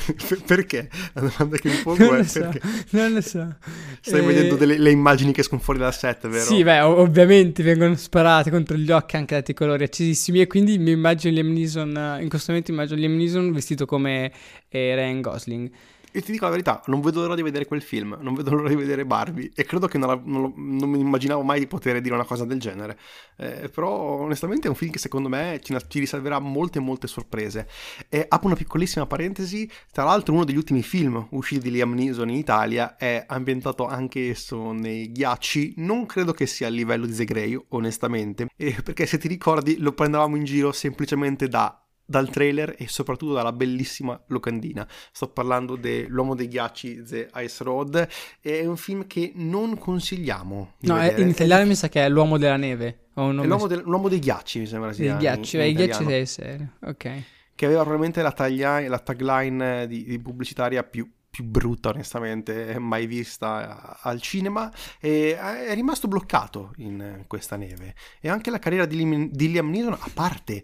perché? 0.46 0.88
La 1.14 1.20
domanda 1.20 1.56
che 1.56 1.68
mi 1.68 1.76
pongo 1.76 2.04
non 2.04 2.20
è 2.20 2.24
so, 2.24 2.40
perché? 2.40 2.60
Non 2.90 3.12
lo 3.12 3.20
so. 3.20 3.56
Stai 4.00 4.20
eh... 4.20 4.24
vedendo 4.24 4.56
delle, 4.56 4.78
le 4.78 4.90
immagini 4.90 5.32
che 5.32 5.40
escono 5.40 5.60
fuori 5.60 5.78
dal 5.78 5.94
set, 5.94 6.28
vero? 6.28 6.44
Sì, 6.44 6.62
beh, 6.62 6.80
ovviamente 6.80 7.62
vengono 7.62 7.94
sparate 7.96 8.50
contro 8.50 8.76
gli 8.76 8.90
occhi 8.90 9.16
anche 9.16 9.34
dati 9.34 9.54
colori 9.54 9.84
accesissimi 9.84 10.40
e 10.40 10.46
quindi 10.46 10.78
mi 10.78 10.90
immagino 10.90 11.34
Liam 11.34 11.52
Neeson, 11.52 12.18
in 12.20 12.28
questo 12.28 12.50
momento 12.52 12.70
immagino 12.70 12.98
Liam 12.98 13.16
Neeson 13.16 13.52
vestito 13.52 13.86
come 13.86 14.32
eh, 14.68 14.94
Ryan 14.94 15.20
Gosling. 15.20 15.70
E 16.14 16.20
ti 16.20 16.30
dico 16.30 16.44
la 16.44 16.50
verità, 16.50 16.82
non 16.86 17.00
vedo 17.00 17.22
l'ora 17.22 17.34
di 17.34 17.42
vedere 17.42 17.64
quel 17.64 17.80
film, 17.80 18.18
non 18.20 18.34
vedo 18.34 18.50
l'ora 18.50 18.68
di 18.68 18.74
vedere 18.74 19.06
Barbie 19.06 19.50
e 19.54 19.64
credo 19.64 19.86
che 19.86 19.96
non, 19.96 20.08
la, 20.08 20.20
non, 20.22 20.52
non 20.54 20.90
mi 20.90 21.00
immaginavo 21.00 21.42
mai 21.42 21.58
di 21.58 21.66
poter 21.66 22.00
dire 22.02 22.14
una 22.14 22.24
cosa 22.24 22.44
del 22.44 22.60
genere. 22.60 22.98
Eh, 23.36 23.70
però 23.70 23.90
onestamente 24.20 24.66
è 24.66 24.70
un 24.70 24.76
film 24.76 24.90
che 24.90 24.98
secondo 24.98 25.30
me 25.30 25.58
ci, 25.62 25.74
ci 25.88 25.98
riserverà 26.00 26.38
molte 26.38 26.80
molte 26.80 27.06
sorprese. 27.06 27.66
E 28.10 28.26
apro 28.28 28.48
una 28.48 28.56
piccolissima 28.56 29.06
parentesi, 29.06 29.68
tra 29.90 30.04
l'altro 30.04 30.34
uno 30.34 30.44
degli 30.44 30.56
ultimi 30.56 30.82
film 30.82 31.26
usciti 31.30 31.62
di 31.62 31.70
Liam 31.70 31.94
Neeson 31.94 32.28
in 32.28 32.36
Italia 32.36 32.96
è 32.96 33.24
ambientato 33.26 33.86
anche 33.86 34.28
esso 34.28 34.72
nei 34.72 35.10
ghiacci, 35.10 35.74
non 35.78 36.04
credo 36.04 36.32
che 36.32 36.44
sia 36.46 36.66
a 36.66 36.70
livello 36.70 37.06
di 37.06 37.24
Grey, 37.24 37.58
onestamente, 37.68 38.48
e 38.56 38.76
perché 38.82 39.06
se 39.06 39.16
ti 39.16 39.28
ricordi 39.28 39.78
lo 39.78 39.92
prendevamo 39.92 40.36
in 40.36 40.44
giro 40.44 40.72
semplicemente 40.72 41.48
da 41.48 41.81
dal 42.12 42.28
trailer 42.28 42.74
e 42.76 42.88
soprattutto 42.88 43.32
dalla 43.32 43.52
bellissima 43.52 44.20
locandina. 44.26 44.86
Sto 45.10 45.28
parlando 45.28 45.76
dell'Uomo 45.76 46.34
dei 46.34 46.46
ghiacci, 46.46 47.02
The 47.02 47.30
Ice 47.36 47.64
Road. 47.64 48.06
È 48.38 48.66
un 48.66 48.76
film 48.76 49.06
che 49.06 49.32
non 49.34 49.78
consigliamo. 49.78 50.74
no, 50.80 50.94
vedere. 50.94 51.22
in 51.22 51.28
italiano 51.28 51.66
mi 51.66 51.74
sa 51.74 51.88
che 51.88 52.04
è 52.04 52.08
L'Uomo 52.10 52.36
della 52.36 52.56
Neve. 52.56 52.98
È 53.14 53.20
l'uomo, 53.20 53.66
del, 53.66 53.82
l'uomo, 53.84 54.08
dei 54.08 54.18
ghiacci, 54.18 54.58
mi 54.58 54.66
sembra 54.66 54.92
sia. 54.92 55.12
Dei 55.16 55.20
ghiacci, 55.20 55.56
in, 55.56 55.62
in 55.62 55.68
i 55.68 55.72
ghiacci 55.72 56.04
sei 56.04 56.26
serio. 56.26 56.72
Ok. 56.82 57.22
Che 57.54 57.64
aveva 57.64 57.80
probabilmente 57.80 58.20
la, 58.20 58.32
taglia, 58.32 58.86
la 58.86 58.98
tagline 58.98 59.86
di, 59.86 60.04
di 60.04 60.18
pubblicitaria 60.18 60.82
più 60.84 61.10
più 61.32 61.44
brutta 61.44 61.88
onestamente 61.88 62.78
mai 62.78 63.06
vista 63.06 63.98
al 64.02 64.20
cinema 64.20 64.70
e 65.00 65.34
è 65.34 65.72
rimasto 65.72 66.06
bloccato 66.06 66.74
in 66.76 67.24
questa 67.26 67.56
neve 67.56 67.94
e 68.20 68.28
anche 68.28 68.50
la 68.50 68.58
carriera 68.58 68.84
di, 68.84 68.98
Liam 68.98 69.70
Neeson 69.70 69.94
a 69.94 70.10
parte 70.12 70.62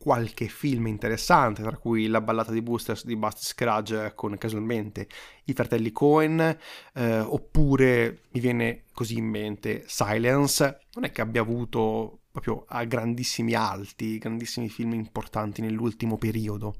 qualche 0.00 0.46
film 0.46 0.86
interessante, 0.86 1.60
tra 1.60 1.76
cui 1.76 2.06
La 2.06 2.22
ballata 2.22 2.52
di 2.52 2.62
Boosters 2.62 3.04
di 3.04 3.16
Bust 3.16 3.44
Scrugge 3.44 4.12
con 4.14 4.38
casualmente 4.38 5.06
i 5.44 5.52
fratelli 5.52 5.92
Cohen, 5.92 6.56
eh, 6.94 7.18
oppure 7.18 8.20
mi 8.30 8.40
viene 8.40 8.84
così 8.94 9.18
in 9.18 9.26
mente 9.26 9.84
Silence, 9.86 10.86
non 10.94 11.04
è 11.04 11.12
che 11.12 11.20
abbia 11.20 11.42
avuto 11.42 12.20
proprio 12.30 12.64
a 12.66 12.82
grandissimi 12.84 13.52
alti, 13.52 14.16
grandissimi 14.16 14.70
film 14.70 14.94
importanti 14.94 15.60
nell'ultimo 15.60 16.16
periodo. 16.16 16.76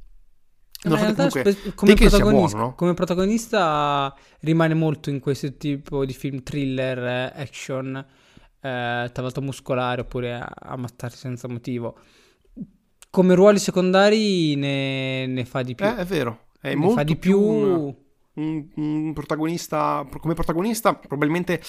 No, 0.85 0.95
in 0.95 1.01
realtà 1.01 1.29
comunque, 1.29 1.75
come, 1.75 1.93
protagonista, 1.95 2.31
buono, 2.31 2.69
no? 2.69 2.75
come 2.75 2.95
protagonista 2.95 4.17
rimane 4.41 4.73
molto 4.73 5.11
in 5.11 5.21
questo 5.21 5.59
tipo 5.59 6.07
di 6.07 6.15
film 6.15 6.43
thriller, 6.43 7.33
action, 7.37 8.03
eh, 8.63 9.13
muscolare 9.43 10.01
oppure 10.01 10.43
ammazzarsi 10.55 11.19
senza 11.19 11.49
motivo 11.49 11.99
come 13.11 13.35
ruoli 13.35 13.59
secondari 13.59 14.55
ne, 14.55 15.27
ne 15.27 15.45
fa 15.45 15.63
di 15.63 15.75
più. 15.75 15.85
Eh, 15.85 15.97
è 15.97 16.05
vero, 16.05 16.47
è 16.61 16.75
ne 16.75 16.91
fa 16.91 17.03
di 17.03 17.17
più... 17.17 17.39
più. 17.39 17.97
un, 18.35 18.69
un, 18.77 19.13
protagonista 19.13 20.07
come 20.19 20.35
protagonista 20.35 20.95
probabilmente 20.95 21.61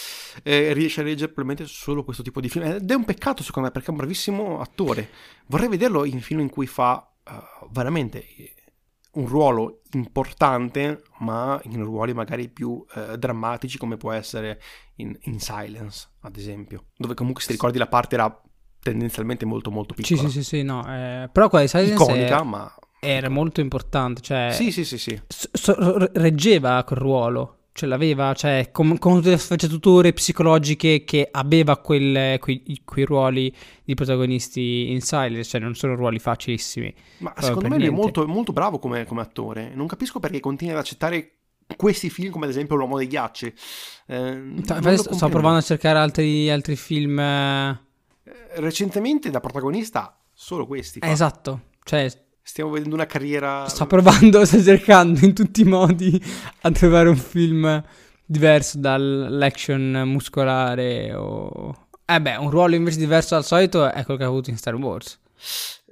eh, 0.44 0.72
riesce 0.74 1.02
a 1.02 1.04
reggere 1.04 1.32
probabilmente 1.32 1.66
solo 1.66 2.04
questo 2.04 2.24
tipo 2.24 2.40
di 2.40 2.50
film. 2.50 2.66
Ed 2.66 2.90
è 2.90 2.94
un 2.94 3.06
peccato 3.06 3.44
secondo 3.44 3.68
me 3.68 3.74
perché 3.74 3.88
è 3.88 3.92
un 3.92 3.98
bravissimo 3.98 4.60
attore. 4.60 5.10
Vorrei 5.48 5.68
vederlo 5.68 6.06
in 6.06 6.22
film 6.22 6.42
in 6.42 6.50
cui 6.50 6.68
fa 6.68 7.12
uh, 7.26 7.68
veramente 7.72 8.24
un 9.14 9.28
ruolo 9.28 9.82
importante 9.94 11.04
ma 11.20 11.60
in 11.66 11.84
ruoli 11.84 12.14
magari 12.14 12.48
più 12.48 12.70
uh, 12.70 13.18
drammatici 13.18 13.78
come 13.78 13.98
può 13.98 14.14
essere 14.14 14.62
in, 14.96 15.18
in, 15.24 15.40
Silence 15.42 16.12
ad 16.22 16.38
esempio 16.38 16.86
dove 16.96 17.14
comunque 17.14 17.42
se 17.42 17.48
ti 17.48 17.54
ricordi 17.54 17.78
la 17.78 17.88
parte 17.88 18.16
era 18.16 18.42
tendenzialmente 18.82 19.46
molto 19.46 19.72
molto 19.72 19.94
piccola. 19.94 20.22
Sì, 20.22 20.28
sì, 20.28 20.44
sì, 20.44 20.44
sì 20.44 20.64
no. 20.64 20.84
Eh, 20.88 21.30
però 21.32 21.50
qua 21.50 21.66
Silence 21.66 21.94
Iconica, 21.94 22.42
è, 22.42 22.44
ma... 22.44 22.76
Era 23.00 23.30
molto 23.30 23.62
importante, 23.62 24.22
cioè... 24.22 24.50
Sì, 24.52 24.72
sì, 24.72 24.86
sì, 24.86 24.98
sì. 24.98 25.20
So, 25.28 25.76
reggeva 26.14 26.84
quel 26.84 27.00
ruolo, 27.00 27.58
ce 27.72 27.88
l'aveva, 27.88 28.34
cioè, 28.34 28.70
con, 28.72 28.98
con 29.00 29.16
tutte 29.16 29.32
le 29.32 29.38
sfaccettature 29.38 30.14
psicologiche 30.14 31.04
che 31.04 31.28
aveva 31.32 31.78
quel, 31.78 32.38
quei, 32.40 32.82
quei, 32.86 33.06
ruoli 33.06 33.56
di 33.84 33.96
protagonisti 33.96 34.92
in 34.92 35.02
Silence, 35.02 35.50
cioè 35.50 35.62
non 35.62 35.74
sono 35.74 35.96
ruoli 35.96 36.20
facilissimi. 36.20 36.94
Ma 37.20 37.34
secondo 37.38 37.70
me 37.70 37.78
niente. 37.78 37.86
lui 37.88 37.96
è 37.96 38.00
molto, 38.00 38.28
molto 38.28 38.52
bravo 38.52 38.78
come, 38.78 39.06
come 39.06 39.22
attore. 39.22 39.72
Non 39.74 39.88
capisco 39.88 40.20
perché 40.20 40.40
continui 40.40 40.74
ad 40.74 40.80
accettare 40.80 41.38
questi 41.76 42.10
film 42.10 42.32
come 42.32 42.46
ad 42.46 42.52
esempio 42.52 42.76
L'uomo 42.76 42.98
dei 42.98 43.08
ghiacci. 43.08 43.54
Eh, 44.08 44.54
sto 44.64 45.30
provando 45.30 45.58
a 45.58 45.62
cercare 45.62 45.98
altri, 45.98 46.50
altri 46.52 46.76
film... 46.76 47.20
Eh 48.32 48.42
recentemente 48.62 49.30
da 49.30 49.40
protagonista 49.40 50.18
solo 50.34 50.66
questi. 50.66 51.00
Qua. 51.00 51.10
Esatto, 51.10 51.68
cioè 51.84 52.10
stiamo 52.42 52.72
vedendo 52.72 52.96
una 52.96 53.06
carriera. 53.06 53.68
Sto 53.68 53.86
provando, 53.88 54.44
sto 54.46 54.62
cercando 54.62 55.24
in 55.26 55.34
tutti 55.34 55.62
i 55.62 55.66
modi 55.66 56.22
a 56.62 56.72
trovare 56.72 57.10
un 57.10 57.18
film 57.18 57.84
diverso 58.26 58.78
dall'action 58.80 60.04
muscolare 60.06 61.14
o. 61.14 61.88
Eh 62.06 62.22
beh, 62.22 62.36
un 62.38 62.50
ruolo 62.50 62.76
invece 62.76 62.98
diverso 62.98 63.36
dal 63.36 63.46
solito 63.46 63.90
è 63.90 64.04
quello 64.04 64.20
che 64.20 64.26
ha 64.26 64.30
avuto 64.30 64.50
in 64.50 64.58
Star 64.58 64.76
Wars. 64.76 65.20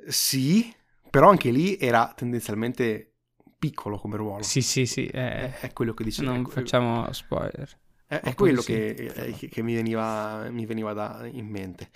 Sì, 0.08 0.74
però 1.10 1.30
anche 1.30 1.50
lì 1.50 1.78
era 1.78 2.12
tendenzialmente 2.16 3.14
piccolo 3.58 3.98
come 3.98 4.18
ruolo. 4.18 4.44
Sì, 4.44 4.62
sì, 4.62 4.86
sì. 4.86 5.06
È, 5.06 5.60
è 5.60 5.74
quello 5.74 5.94
che 5.94 6.04
dice. 6.04 6.24
Non 6.24 6.46
facciamo 6.46 7.12
spoiler. 7.12 7.70
È, 8.06 8.20
è 8.22 8.34
quello 8.34 8.62
sì. 8.62 8.74
che, 8.74 9.12
eh, 9.14 9.50
che, 9.50 9.62
mi 9.62 9.76
veniva, 9.76 10.50
mi 10.50 10.66
veniva 10.66 10.94
da, 10.94 11.28
in 11.32 11.46
mente. 11.46 11.90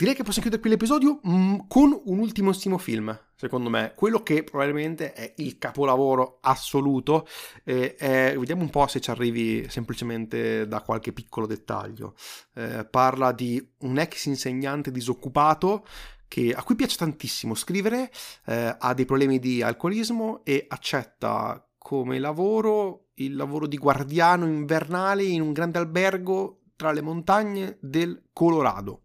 Direi 0.00 0.14
che 0.14 0.22
possiamo 0.22 0.48
chiudere 0.48 0.62
qui 0.62 0.70
l'episodio 0.70 1.20
mm, 1.28 1.58
con 1.68 2.00
un 2.06 2.20
ultimissimo 2.20 2.78
film, 2.78 3.14
secondo 3.34 3.68
me, 3.68 3.92
quello 3.94 4.22
che 4.22 4.44
probabilmente 4.44 5.12
è 5.12 5.34
il 5.36 5.58
capolavoro 5.58 6.38
assoluto. 6.40 7.28
Eh, 7.64 7.96
è, 7.96 8.34
vediamo 8.34 8.62
un 8.62 8.70
po' 8.70 8.86
se 8.86 8.98
ci 8.98 9.10
arrivi 9.10 9.68
semplicemente 9.68 10.66
da 10.66 10.80
qualche 10.80 11.12
piccolo 11.12 11.46
dettaglio. 11.46 12.14
Eh, 12.54 12.86
parla 12.86 13.32
di 13.32 13.62
un 13.80 13.98
ex 13.98 14.24
insegnante 14.24 14.90
disoccupato 14.90 15.84
che, 16.28 16.54
a 16.54 16.62
cui 16.62 16.76
piace 16.76 16.96
tantissimo 16.96 17.54
scrivere, 17.54 18.10
eh, 18.46 18.74
ha 18.78 18.94
dei 18.94 19.04
problemi 19.04 19.38
di 19.38 19.60
alcolismo 19.60 20.40
e 20.44 20.64
accetta 20.66 21.62
come 21.76 22.18
lavoro 22.18 23.08
il 23.16 23.36
lavoro 23.36 23.66
di 23.66 23.76
guardiano 23.76 24.46
invernale 24.46 25.24
in 25.24 25.42
un 25.42 25.52
grande 25.52 25.76
albergo 25.76 26.62
tra 26.74 26.90
le 26.90 27.02
montagne 27.02 27.76
del 27.82 28.30
Colorado. 28.32 29.02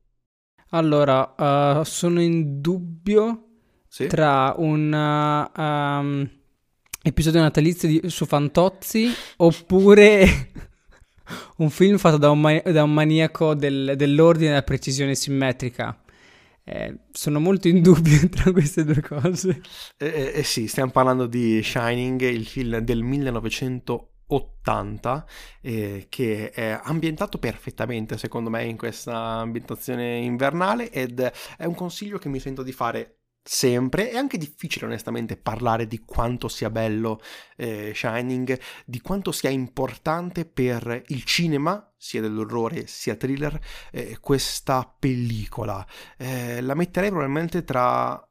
Allora, 0.69 1.35
uh, 1.37 1.83
sono 1.83 2.21
in 2.21 2.59
dubbio 2.59 3.45
sì? 3.87 4.07
tra 4.07 4.53
un 4.57 4.91
um, 5.55 6.29
episodio 7.01 7.39
natalizio 7.41 7.87
di, 7.87 8.01
su 8.07 8.25
Fantozzi 8.25 9.09
oppure 9.37 10.25
un 11.57 11.69
film 11.69 11.97
fatto 11.97 12.17
da 12.17 12.29
un, 12.31 12.41
ma- 12.41 12.61
da 12.61 12.83
un 12.83 12.93
maniaco 12.93 13.53
del, 13.53 13.93
dell'ordine 13.95 14.49
della 14.49 14.63
precisione 14.63 15.15
simmetrica. 15.15 15.99
Eh, 16.67 16.97
sono 17.11 17.39
molto 17.39 17.67
in 17.67 17.83
dubbio 17.83 18.27
tra 18.29 18.51
queste 18.51 18.83
due 18.83 19.01
cose. 19.01 19.61
Eh, 19.97 20.07
eh, 20.07 20.31
eh, 20.35 20.43
sì, 20.43 20.67
stiamo 20.67 20.91
parlando 20.91 21.27
di 21.27 21.61
Shining, 21.61 22.21
il 22.21 22.45
film 22.45 22.79
del 22.79 23.03
1980 23.03 24.14
80 24.27 25.25
eh, 25.61 26.05
che 26.09 26.51
è 26.51 26.79
ambientato 26.83 27.37
perfettamente 27.37 28.17
secondo 28.17 28.49
me 28.49 28.65
in 28.65 28.77
questa 28.77 29.15
ambientazione 29.15 30.17
invernale 30.17 30.89
ed 30.91 31.19
è 31.57 31.65
un 31.65 31.75
consiglio 31.75 32.17
che 32.17 32.29
mi 32.29 32.39
sento 32.39 32.63
di 32.63 32.71
fare 32.71 33.19
sempre. 33.47 34.09
È 34.09 34.17
anche 34.17 34.37
difficile 34.37 34.87
onestamente 34.87 35.37
parlare 35.37 35.87
di 35.87 35.99
quanto 35.99 36.47
sia 36.47 36.71
bello 36.71 37.21
eh, 37.55 37.93
Shining, 37.93 38.59
di 38.85 38.99
quanto 38.99 39.31
sia 39.31 39.51
importante 39.51 40.45
per 40.45 41.03
il 41.07 41.23
cinema, 41.23 41.93
sia 41.95 42.21
dell'orrore 42.21 42.87
sia 42.87 43.15
thriller, 43.15 43.57
eh, 43.91 44.17
questa 44.19 44.91
pellicola. 44.99 45.85
Eh, 46.17 46.59
la 46.61 46.73
metterei 46.73 47.09
probabilmente 47.09 47.63
tra 47.63 48.27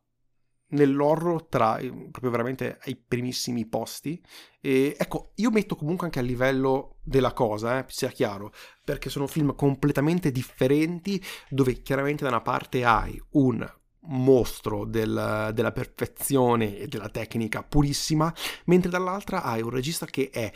nell'horror 0.74 1.46
tra 1.46 1.76
proprio 1.76 2.30
veramente 2.30 2.78
ai 2.84 2.96
primissimi 2.96 3.66
posti. 3.66 4.22
E 4.60 4.96
ecco, 4.98 5.32
io 5.36 5.50
metto 5.50 5.76
comunque 5.76 6.06
anche 6.06 6.18
a 6.18 6.22
livello 6.22 6.96
della 7.02 7.32
cosa, 7.32 7.78
eh, 7.78 7.84
sia 7.88 8.10
chiaro, 8.10 8.52
perché 8.82 9.10
sono 9.10 9.26
film 9.26 9.54
completamente 9.54 10.30
differenti 10.30 11.22
dove 11.48 11.82
chiaramente 11.82 12.22
da 12.24 12.30
una 12.30 12.42
parte 12.42 12.84
hai 12.84 13.20
un 13.32 13.66
mostro 14.06 14.84
del, 14.84 15.50
della 15.54 15.72
perfezione 15.72 16.78
e 16.78 16.88
della 16.88 17.08
tecnica 17.08 17.62
purissima, 17.62 18.32
mentre 18.66 18.90
dall'altra 18.90 19.42
hai 19.42 19.62
un 19.62 19.70
regista 19.70 20.06
che 20.06 20.30
è 20.30 20.52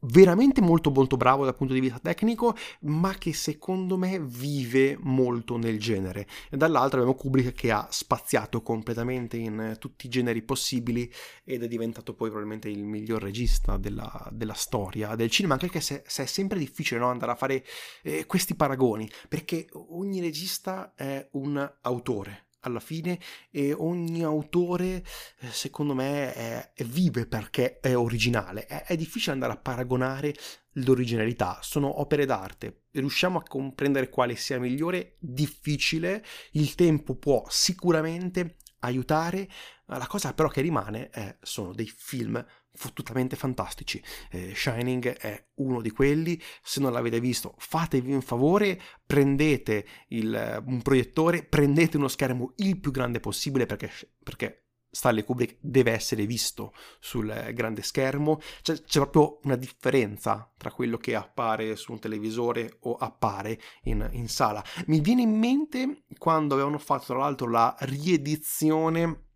veramente 0.00 0.60
molto 0.60 0.90
molto 0.90 1.16
bravo 1.16 1.44
dal 1.44 1.56
punto 1.56 1.74
di 1.74 1.80
vista 1.80 1.98
tecnico, 1.98 2.54
ma 2.82 3.14
che 3.14 3.32
secondo 3.32 3.96
me 3.96 4.20
vive 4.20 4.96
molto 5.00 5.56
nel 5.56 5.78
genere. 5.78 6.26
E 6.50 6.56
dall'altra 6.56 7.00
abbiamo 7.00 7.18
Kubrick 7.18 7.52
che 7.52 7.70
ha 7.70 7.86
spaziato 7.90 8.62
completamente 8.62 9.36
in 9.36 9.76
tutti 9.78 10.06
i 10.06 10.08
generi 10.08 10.42
possibili 10.42 11.10
ed 11.44 11.62
è 11.62 11.68
diventato 11.68 12.14
poi 12.14 12.28
probabilmente 12.28 12.68
il 12.68 12.84
miglior 12.84 13.22
regista 13.22 13.76
della, 13.76 14.28
della 14.30 14.54
storia 14.54 15.14
del 15.14 15.30
cinema, 15.30 15.56
anche 15.60 15.80
se, 15.80 16.02
se 16.06 16.22
è 16.22 16.26
sempre 16.26 16.58
difficile 16.58 17.00
no, 17.00 17.08
andare 17.08 17.32
a 17.32 17.36
fare 17.36 17.64
eh, 18.02 18.26
questi 18.26 18.54
paragoni, 18.54 19.10
perché 19.28 19.66
ogni 19.72 20.20
regista 20.20 20.92
è 20.94 21.28
un 21.32 21.72
autore 21.82 22.47
alla 22.60 22.80
fine 22.80 23.18
e 23.50 23.72
ogni 23.72 24.22
autore 24.22 25.04
eh, 25.40 25.50
secondo 25.50 25.94
me 25.94 26.32
è, 26.32 26.72
è 26.74 26.84
vive 26.84 27.26
perché 27.26 27.80
è 27.80 27.96
originale. 27.96 28.66
È, 28.66 28.84
è, 28.84 28.96
difficile 28.96 29.32
andare 29.32 29.52
a 29.52 29.56
paragonare 29.58 30.34
l'originalità. 30.72 31.58
Sono 31.62 32.00
opere 32.00 32.24
d'arte. 32.26 32.84
Riusciamo 32.92 33.38
a 33.38 33.42
comprendere 33.42 34.08
quale 34.08 34.36
sia 34.36 34.58
migliore? 34.58 35.16
Difficile. 35.18 36.24
Il 36.52 36.74
tempo 36.74 37.14
può 37.16 37.44
sicuramente 37.48 38.56
aiutare. 38.80 39.48
La 39.86 40.06
cosa 40.06 40.34
però 40.34 40.48
che 40.48 40.60
rimane 40.60 41.08
è, 41.10 41.36
sono 41.42 41.72
dei 41.72 41.86
film 41.86 42.44
fottutamente 42.78 43.34
fantastici. 43.34 44.02
Eh, 44.30 44.54
Shining 44.54 45.08
è 45.16 45.48
uno 45.56 45.80
di 45.80 45.90
quelli, 45.90 46.40
se 46.62 46.80
non 46.80 46.92
l'avete 46.92 47.18
visto 47.18 47.54
fatevi 47.58 48.12
un 48.12 48.22
favore, 48.22 48.80
prendete 49.04 49.84
il, 50.08 50.62
un 50.64 50.80
proiettore, 50.80 51.42
prendete 51.44 51.96
uno 51.96 52.08
schermo 52.08 52.52
il 52.56 52.78
più 52.78 52.92
grande 52.92 53.20
possibile 53.20 53.66
perché, 53.66 53.90
perché 54.22 54.68
Stanley 54.90 55.22
Kubrick 55.22 55.58
deve 55.60 55.92
essere 55.92 56.24
visto 56.24 56.72
sul 56.98 57.50
grande 57.52 57.82
schermo, 57.82 58.38
c'è, 58.62 58.80
c'è, 58.80 59.00
proprio 59.00 59.40
una 59.42 59.56
differenza 59.56 60.50
tra 60.56 60.70
quello 60.70 60.96
che 60.96 61.14
appare 61.14 61.76
su 61.76 61.92
un 61.92 61.98
televisore 61.98 62.78
o 62.80 62.94
appare 62.94 63.60
in, 63.82 64.08
in 64.12 64.28
sala. 64.28 64.64
Mi 64.86 65.00
viene 65.00 65.22
in 65.22 65.36
mente 65.36 66.04
quando 66.16 66.54
avevano 66.54 66.78
fatto 66.78 67.06
tra 67.06 67.18
l'altro 67.18 67.50
la 67.50 67.76
riedizione 67.80 69.27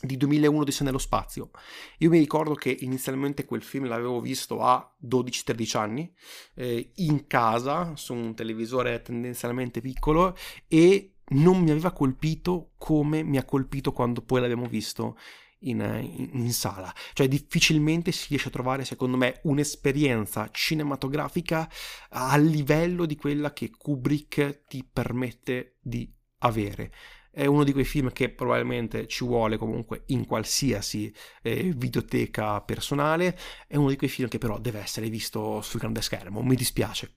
di 0.00 0.16
2001 0.16 0.64
di 0.64 0.76
nello 0.80 0.98
spazio. 0.98 1.50
Io 1.98 2.10
mi 2.10 2.18
ricordo 2.18 2.54
che 2.54 2.76
inizialmente 2.80 3.44
quel 3.44 3.62
film 3.62 3.86
l'avevo 3.86 4.20
visto 4.20 4.60
a 4.60 4.94
12-13 5.04 5.76
anni, 5.76 6.12
eh, 6.54 6.92
in 6.96 7.26
casa, 7.26 7.96
su 7.96 8.14
un 8.14 8.34
televisore 8.34 9.02
tendenzialmente 9.02 9.80
piccolo, 9.80 10.36
e 10.68 11.14
non 11.30 11.60
mi 11.60 11.70
aveva 11.70 11.92
colpito 11.92 12.72
come 12.78 13.22
mi 13.22 13.38
ha 13.38 13.44
colpito 13.44 13.92
quando 13.92 14.22
poi 14.22 14.40
l'abbiamo 14.40 14.66
visto 14.66 15.18
in, 15.60 15.80
in, 15.80 16.30
in, 16.32 16.52
sala. 16.52 16.94
Cioè 17.12 17.26
difficilmente 17.26 18.12
si 18.12 18.28
riesce 18.28 18.48
a 18.48 18.52
trovare, 18.52 18.84
secondo 18.84 19.16
me, 19.16 19.40
un'esperienza 19.44 20.48
cinematografica 20.52 21.68
a 22.10 22.36
livello 22.36 23.04
di 23.04 23.16
quella 23.16 23.52
che 23.52 23.70
Kubrick 23.70 24.64
ti 24.68 24.88
permette 24.90 25.78
di 25.80 26.10
avere 26.38 26.92
è 27.38 27.46
uno 27.46 27.62
di 27.62 27.70
quei 27.70 27.84
film 27.84 28.10
che 28.10 28.30
probabilmente 28.30 29.06
ci 29.06 29.24
vuole 29.24 29.58
comunque 29.58 30.02
in 30.06 30.26
qualsiasi 30.26 31.14
eh, 31.40 31.72
videoteca 31.72 32.60
personale, 32.62 33.38
è 33.68 33.76
uno 33.76 33.90
di 33.90 33.96
quei 33.96 34.10
film 34.10 34.28
che 34.28 34.38
però 34.38 34.58
deve 34.58 34.80
essere 34.80 35.08
visto 35.08 35.60
sul 35.60 35.78
grande 35.78 36.02
schermo, 36.02 36.42
mi 36.42 36.56
dispiace. 36.56 37.14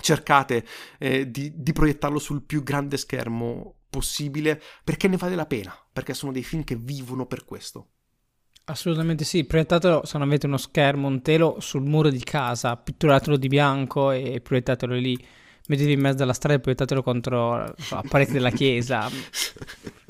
Cercate 0.00 0.64
eh, 0.96 1.28
di, 1.28 1.52
di 1.56 1.72
proiettarlo 1.72 2.20
sul 2.20 2.44
più 2.44 2.62
grande 2.62 2.96
schermo 2.96 3.78
possibile 3.90 4.62
perché 4.84 5.08
ne 5.08 5.16
vale 5.16 5.34
la 5.34 5.46
pena, 5.46 5.76
perché 5.92 6.14
sono 6.14 6.30
dei 6.30 6.44
film 6.44 6.62
che 6.62 6.76
vivono 6.76 7.26
per 7.26 7.44
questo. 7.44 7.88
Assolutamente 8.66 9.24
sì, 9.24 9.42
proiettatelo 9.42 10.04
se 10.04 10.18
non 10.18 10.28
avete 10.28 10.46
uno 10.46 10.56
schermo, 10.56 11.08
un 11.08 11.20
telo 11.20 11.56
sul 11.58 11.82
muro 11.82 12.10
di 12.10 12.22
casa, 12.22 12.76
pitturatelo 12.76 13.36
di 13.36 13.48
bianco 13.48 14.12
e 14.12 14.40
proiettatelo 14.40 14.94
lì 14.94 15.18
mettetevi 15.68 15.92
in 15.92 16.00
mezzo 16.00 16.22
alla 16.22 16.32
strada 16.32 16.56
e 16.56 16.60
proiettatelo 16.60 17.02
contro 17.02 17.56
la 17.90 18.04
parete 18.08 18.32
della 18.32 18.50
chiesa. 18.50 19.08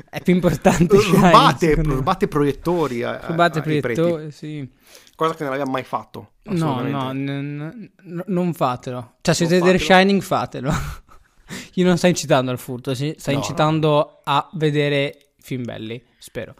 È 0.09 0.21
più 0.21 0.35
importante. 0.35 0.97
Rubate, 0.97 1.75
rubate 1.75 2.29
proiettori. 2.29 3.03
A, 3.03 3.21
rubate 3.27 3.61
a, 3.61 3.63
proiettori, 3.63 4.31
sì. 4.31 4.69
Cosa 5.15 5.35
che 5.35 5.45
non 5.45 5.53
abbiamo 5.53 5.73
mai 5.73 5.85
fatto. 5.85 6.33
No, 6.45 6.81
no, 6.81 7.13
n- 7.13 7.91
n- 8.03 8.25
non 8.27 8.53
fatelo. 8.55 9.15
Cioè, 9.21 9.35
se 9.35 9.47
siete 9.47 9.61
vedere 9.63 9.79
Shining, 9.79 10.21
fatelo. 10.21 10.73
Io 11.75 11.85
non 11.87 11.97
sto 11.97 12.07
incitando 12.07 12.51
al 12.51 12.59
furto, 12.59 12.95
sto 12.95 13.15
no, 13.27 13.33
incitando 13.33 13.89
no. 13.89 14.21
a 14.25 14.49
vedere 14.55 15.33
film 15.39 15.65
belli, 15.65 16.03
spero. 16.19 16.55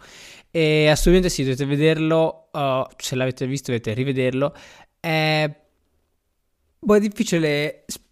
E 0.49 0.87
assolutamente 0.87 1.29
sì, 1.29 1.43
dovete 1.43 1.65
vederlo. 1.65 2.49
Uh, 2.51 2.85
se 2.97 3.15
l'avete 3.15 3.47
visto, 3.47 3.71
dovete 3.71 3.93
rivederlo. 3.93 4.55
È, 4.99 5.51
boh, 6.79 6.95
è 6.95 6.99
difficile 6.99 7.85
spiegare 7.87 8.11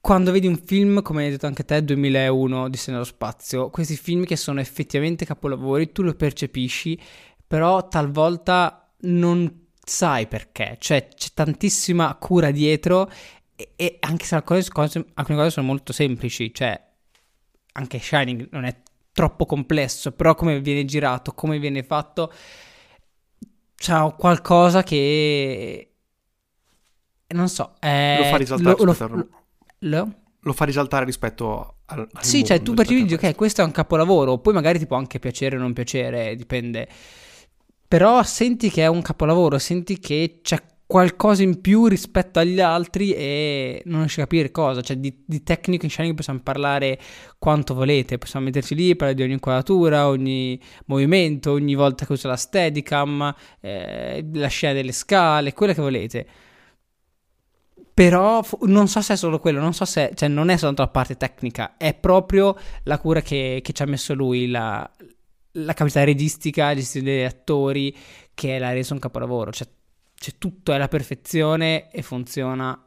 quando 0.00 0.32
vedi 0.32 0.48
un 0.48 0.56
film, 0.56 1.02
come 1.02 1.24
hai 1.24 1.30
detto 1.30 1.46
anche 1.46 1.64
te, 1.64 1.84
2001 1.84 2.68
di 2.68 2.78
nello 2.86 3.04
spazio, 3.04 3.70
questi 3.70 3.96
film 3.96 4.24
che 4.24 4.34
sono 4.34 4.58
effettivamente 4.58 5.24
capolavori, 5.24 5.92
tu 5.92 6.02
lo 6.02 6.14
percepisci, 6.14 7.00
però 7.46 7.86
talvolta 7.86 8.92
non 9.02 9.66
sai 9.84 10.26
perché, 10.26 10.78
cioè 10.80 11.06
c'è 11.14 11.28
tantissima 11.32 12.12
cura 12.16 12.50
dietro 12.50 13.08
e, 13.54 13.72
e 13.76 13.96
anche 14.00 14.24
se 14.24 14.34
alcune 14.34 14.66
cose, 14.66 15.06
alcune 15.14 15.38
cose 15.38 15.50
sono 15.50 15.66
molto 15.66 15.92
semplici, 15.92 16.52
cioè 16.52 16.80
anche 17.72 18.00
Shining 18.00 18.48
non 18.50 18.64
è 18.64 18.82
troppo 19.12 19.46
complesso, 19.46 20.10
però 20.10 20.34
come 20.34 20.60
viene 20.60 20.84
girato, 20.84 21.34
come 21.34 21.60
viene 21.60 21.84
fatto, 21.84 22.32
c'è 23.76 24.14
qualcosa 24.16 24.82
che 24.82 25.88
non 27.34 27.48
so. 27.48 27.74
Eh, 27.80 28.16
lo 28.18 28.24
fa 28.24 28.36
risaltare 28.36 28.76
lo, 28.78 28.84
lo, 28.84 29.28
lo, 29.78 30.14
lo, 30.40 30.52
fa 30.52 30.64
risaltare 30.64 31.04
rispetto 31.04 31.76
al, 31.86 32.08
al 32.10 32.24
Sì, 32.24 32.44
cioè 32.44 32.62
tu 32.62 32.74
percepi 32.74 33.02
dici 33.02 33.14
ok, 33.14 33.34
questo 33.34 33.62
è 33.62 33.64
un 33.64 33.72
capolavoro, 33.72 34.38
poi 34.38 34.54
magari 34.54 34.78
ti 34.78 34.86
può 34.86 34.96
anche 34.96 35.18
piacere 35.18 35.56
o 35.56 35.58
non 35.58 35.72
piacere, 35.72 36.34
dipende. 36.36 36.88
Però 37.86 38.22
senti 38.22 38.70
che 38.70 38.82
è 38.82 38.86
un 38.86 39.02
capolavoro, 39.02 39.58
senti 39.58 39.98
che 39.98 40.40
c'è 40.42 40.62
qualcosa 40.88 41.42
in 41.42 41.60
più 41.60 41.86
rispetto 41.86 42.38
agli 42.38 42.60
altri 42.60 43.12
e 43.12 43.82
non 43.84 44.00
riesci 44.00 44.20
a 44.20 44.22
capire 44.22 44.50
cosa. 44.50 44.80
Cioè, 44.80 44.96
di, 44.96 45.22
di 45.26 45.42
tecnico 45.42 45.84
in 45.84 45.90
Shining 45.90 46.16
possiamo 46.16 46.40
parlare 46.42 46.98
quanto 47.38 47.74
volete, 47.74 48.16
possiamo 48.16 48.46
metterci 48.46 48.74
lì, 48.74 48.96
parlare 48.96 49.14
di 49.14 49.22
ogni 49.22 49.34
inquadratura, 49.34 50.08
ogni 50.08 50.58
movimento, 50.86 51.52
ogni 51.52 51.74
volta 51.74 52.06
che 52.06 52.12
usa 52.12 52.28
la 52.28 52.36
steadicam, 52.36 53.34
eh, 53.60 54.26
la 54.32 54.48
scena 54.48 54.72
delle 54.72 54.92
scale, 54.92 55.52
quella 55.52 55.74
che 55.74 55.82
volete. 55.82 56.26
Però 57.98 58.44
non 58.60 58.86
so 58.86 59.00
se 59.00 59.14
è 59.14 59.16
solo 59.16 59.40
quello, 59.40 59.58
non 59.58 59.74
so 59.74 59.84
se, 59.84 60.12
cioè 60.14 60.28
non 60.28 60.50
è 60.50 60.56
soltanto 60.56 60.82
la 60.82 60.88
parte 60.88 61.16
tecnica, 61.16 61.76
è 61.76 61.94
proprio 61.94 62.56
la 62.84 62.96
cura 62.96 63.22
che, 63.22 63.58
che 63.60 63.72
ci 63.72 63.82
ha 63.82 63.86
messo 63.86 64.14
lui, 64.14 64.46
la, 64.46 64.88
la 65.50 65.72
capacità 65.72 66.04
registica, 66.04 66.72
gestire 66.76 67.04
degli 67.04 67.24
attori, 67.24 67.92
che 68.34 68.56
l'ha 68.60 68.70
reso 68.70 68.92
un 68.92 69.00
capolavoro. 69.00 69.50
Cioè, 69.50 69.66
cioè 70.14 70.34
tutto 70.38 70.70
è 70.70 70.76
alla 70.76 70.86
perfezione 70.86 71.90
e 71.90 72.02
funziona. 72.02 72.80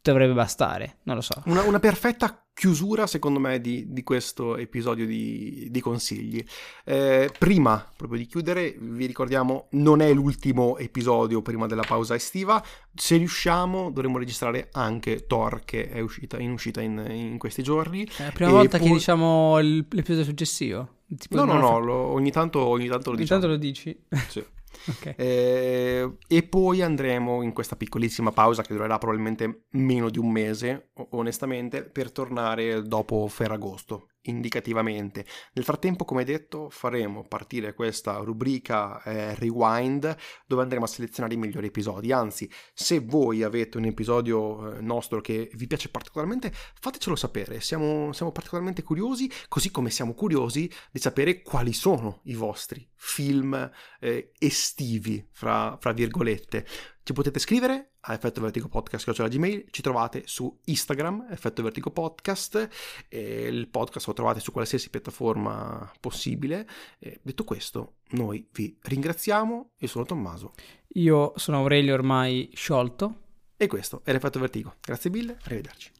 Dovrebbe 0.00 0.32
bastare, 0.32 0.98
non 1.02 1.16
lo 1.16 1.20
so. 1.20 1.42
Una, 1.46 1.62
una 1.62 1.80
perfetta 1.80 2.43
chiusura, 2.54 3.06
secondo 3.06 3.40
me, 3.40 3.60
di, 3.60 3.92
di 3.92 4.02
questo 4.02 4.56
episodio 4.56 5.04
di, 5.04 5.66
di 5.70 5.80
consigli. 5.80 6.42
Eh, 6.84 7.30
prima 7.36 7.84
proprio 7.96 8.18
di 8.18 8.26
chiudere, 8.26 8.76
vi 8.78 9.04
ricordiamo, 9.06 9.66
non 9.70 10.00
è 10.00 10.12
l'ultimo 10.14 10.78
episodio 10.78 11.42
prima 11.42 11.66
della 11.66 11.82
pausa 11.82 12.14
estiva. 12.14 12.64
Se 12.94 13.16
riusciamo, 13.16 13.90
dovremo 13.90 14.18
registrare 14.18 14.68
anche 14.72 15.26
Thor, 15.26 15.62
che 15.64 15.90
è 15.90 16.00
uscita, 16.00 16.38
in 16.38 16.52
uscita 16.52 16.80
in, 16.80 17.04
in 17.10 17.38
questi 17.38 17.62
giorni. 17.62 18.06
È 18.06 18.22
la 18.22 18.30
prima 18.30 18.52
volta 18.52 18.78
poi... 18.78 18.86
che 18.86 18.92
diciamo 18.94 19.58
l'episodio 19.58 20.24
successivo. 20.24 20.88
Tipo 21.18 21.36
no, 21.36 21.44
no, 21.44 21.58
no, 21.58 21.78
lo, 21.78 21.94
ogni, 21.94 22.30
tanto, 22.30 22.60
ogni 22.60 22.88
tanto 22.88 23.10
lo 23.10 23.16
ogni 23.16 23.22
diciamo. 23.22 23.40
tanto 23.40 23.54
lo 23.54 23.60
dici. 23.60 23.96
Sì. 24.28 24.44
Ok. 24.86 25.14
Eh, 25.16 26.16
e 26.26 26.42
poi 26.42 26.82
andremo 26.82 27.42
in 27.42 27.52
questa 27.52 27.76
piccolissima 27.76 28.32
pausa 28.32 28.62
che 28.62 28.74
durerà 28.74 28.98
probabilmente 28.98 29.64
meno 29.70 30.10
di 30.10 30.18
un 30.18 30.30
mese, 30.30 30.90
onestamente, 31.10 31.84
per 31.84 32.10
tornare 32.12 32.82
dopo 32.82 33.26
Ferragosto, 33.28 34.08
indicativamente. 34.24 35.24
Nel 35.52 35.64
frattempo, 35.64 36.04
come 36.04 36.24
detto, 36.24 36.68
faremo 36.70 37.26
partire 37.26 37.74
questa 37.74 38.16
rubrica 38.18 39.02
eh, 39.02 39.34
Rewind 39.34 40.16
dove 40.46 40.62
andremo 40.62 40.84
a 40.84 40.88
selezionare 40.88 41.34
i 41.34 41.38
migliori 41.38 41.66
episodi. 41.66 42.12
Anzi, 42.12 42.50
se 42.72 43.00
voi 43.00 43.42
avete 43.42 43.78
un 43.78 43.84
episodio 43.84 44.72
eh, 44.74 44.80
nostro 44.80 45.20
che 45.20 45.50
vi 45.54 45.66
piace 45.66 45.88
particolarmente, 45.88 46.52
fatecelo 46.80 47.16
sapere. 47.16 47.60
Siamo, 47.60 48.12
siamo 48.12 48.32
particolarmente 48.32 48.82
curiosi, 48.82 49.30
così 49.48 49.70
come 49.70 49.90
siamo 49.90 50.14
curiosi 50.14 50.70
di 50.90 50.98
sapere 50.98 51.42
quali 51.42 51.72
sono 51.72 52.20
i 52.24 52.34
vostri 52.34 52.86
film 52.96 53.70
eh, 54.00 54.32
estivi, 54.38 55.26
fra, 55.30 55.76
fra 55.80 55.92
virgolette. 55.92 56.66
Ci 57.04 57.12
potete 57.12 57.38
scrivere 57.38 57.90
a 58.00 58.14
Effetto 58.14 58.40
Vertigo 58.40 58.66
Podcast, 58.66 59.12
cioè 59.12 59.26
la 59.26 59.28
Gmail, 59.28 59.66
ci 59.70 59.82
trovate 59.82 60.22
su 60.24 60.60
Instagram, 60.64 61.26
Effetto 61.28 61.62
Vertigo 61.62 61.90
Podcast, 61.90 63.06
il 63.10 63.68
podcast 63.68 64.06
lo 64.06 64.14
trovate 64.14 64.40
su 64.40 64.52
qualsiasi 64.52 64.88
piattaforma 64.88 65.92
possibile. 66.00 66.66
E 66.98 67.20
detto 67.22 67.44
questo, 67.44 67.96
noi 68.12 68.48
vi 68.52 68.78
ringraziamo, 68.80 69.72
io 69.76 69.86
sono 69.86 70.06
Tommaso 70.06 70.54
Io 70.94 71.34
sono 71.36 71.58
Aurelio 71.58 71.92
ormai 71.92 72.48
sciolto. 72.54 73.20
e 73.58 73.66
questo 73.66 74.00
è 74.02 74.10
l'Effetto 74.10 74.40
Vertigo. 74.40 74.76
Grazie 74.80 75.10
mille, 75.10 75.36
arrivederci. 75.42 75.94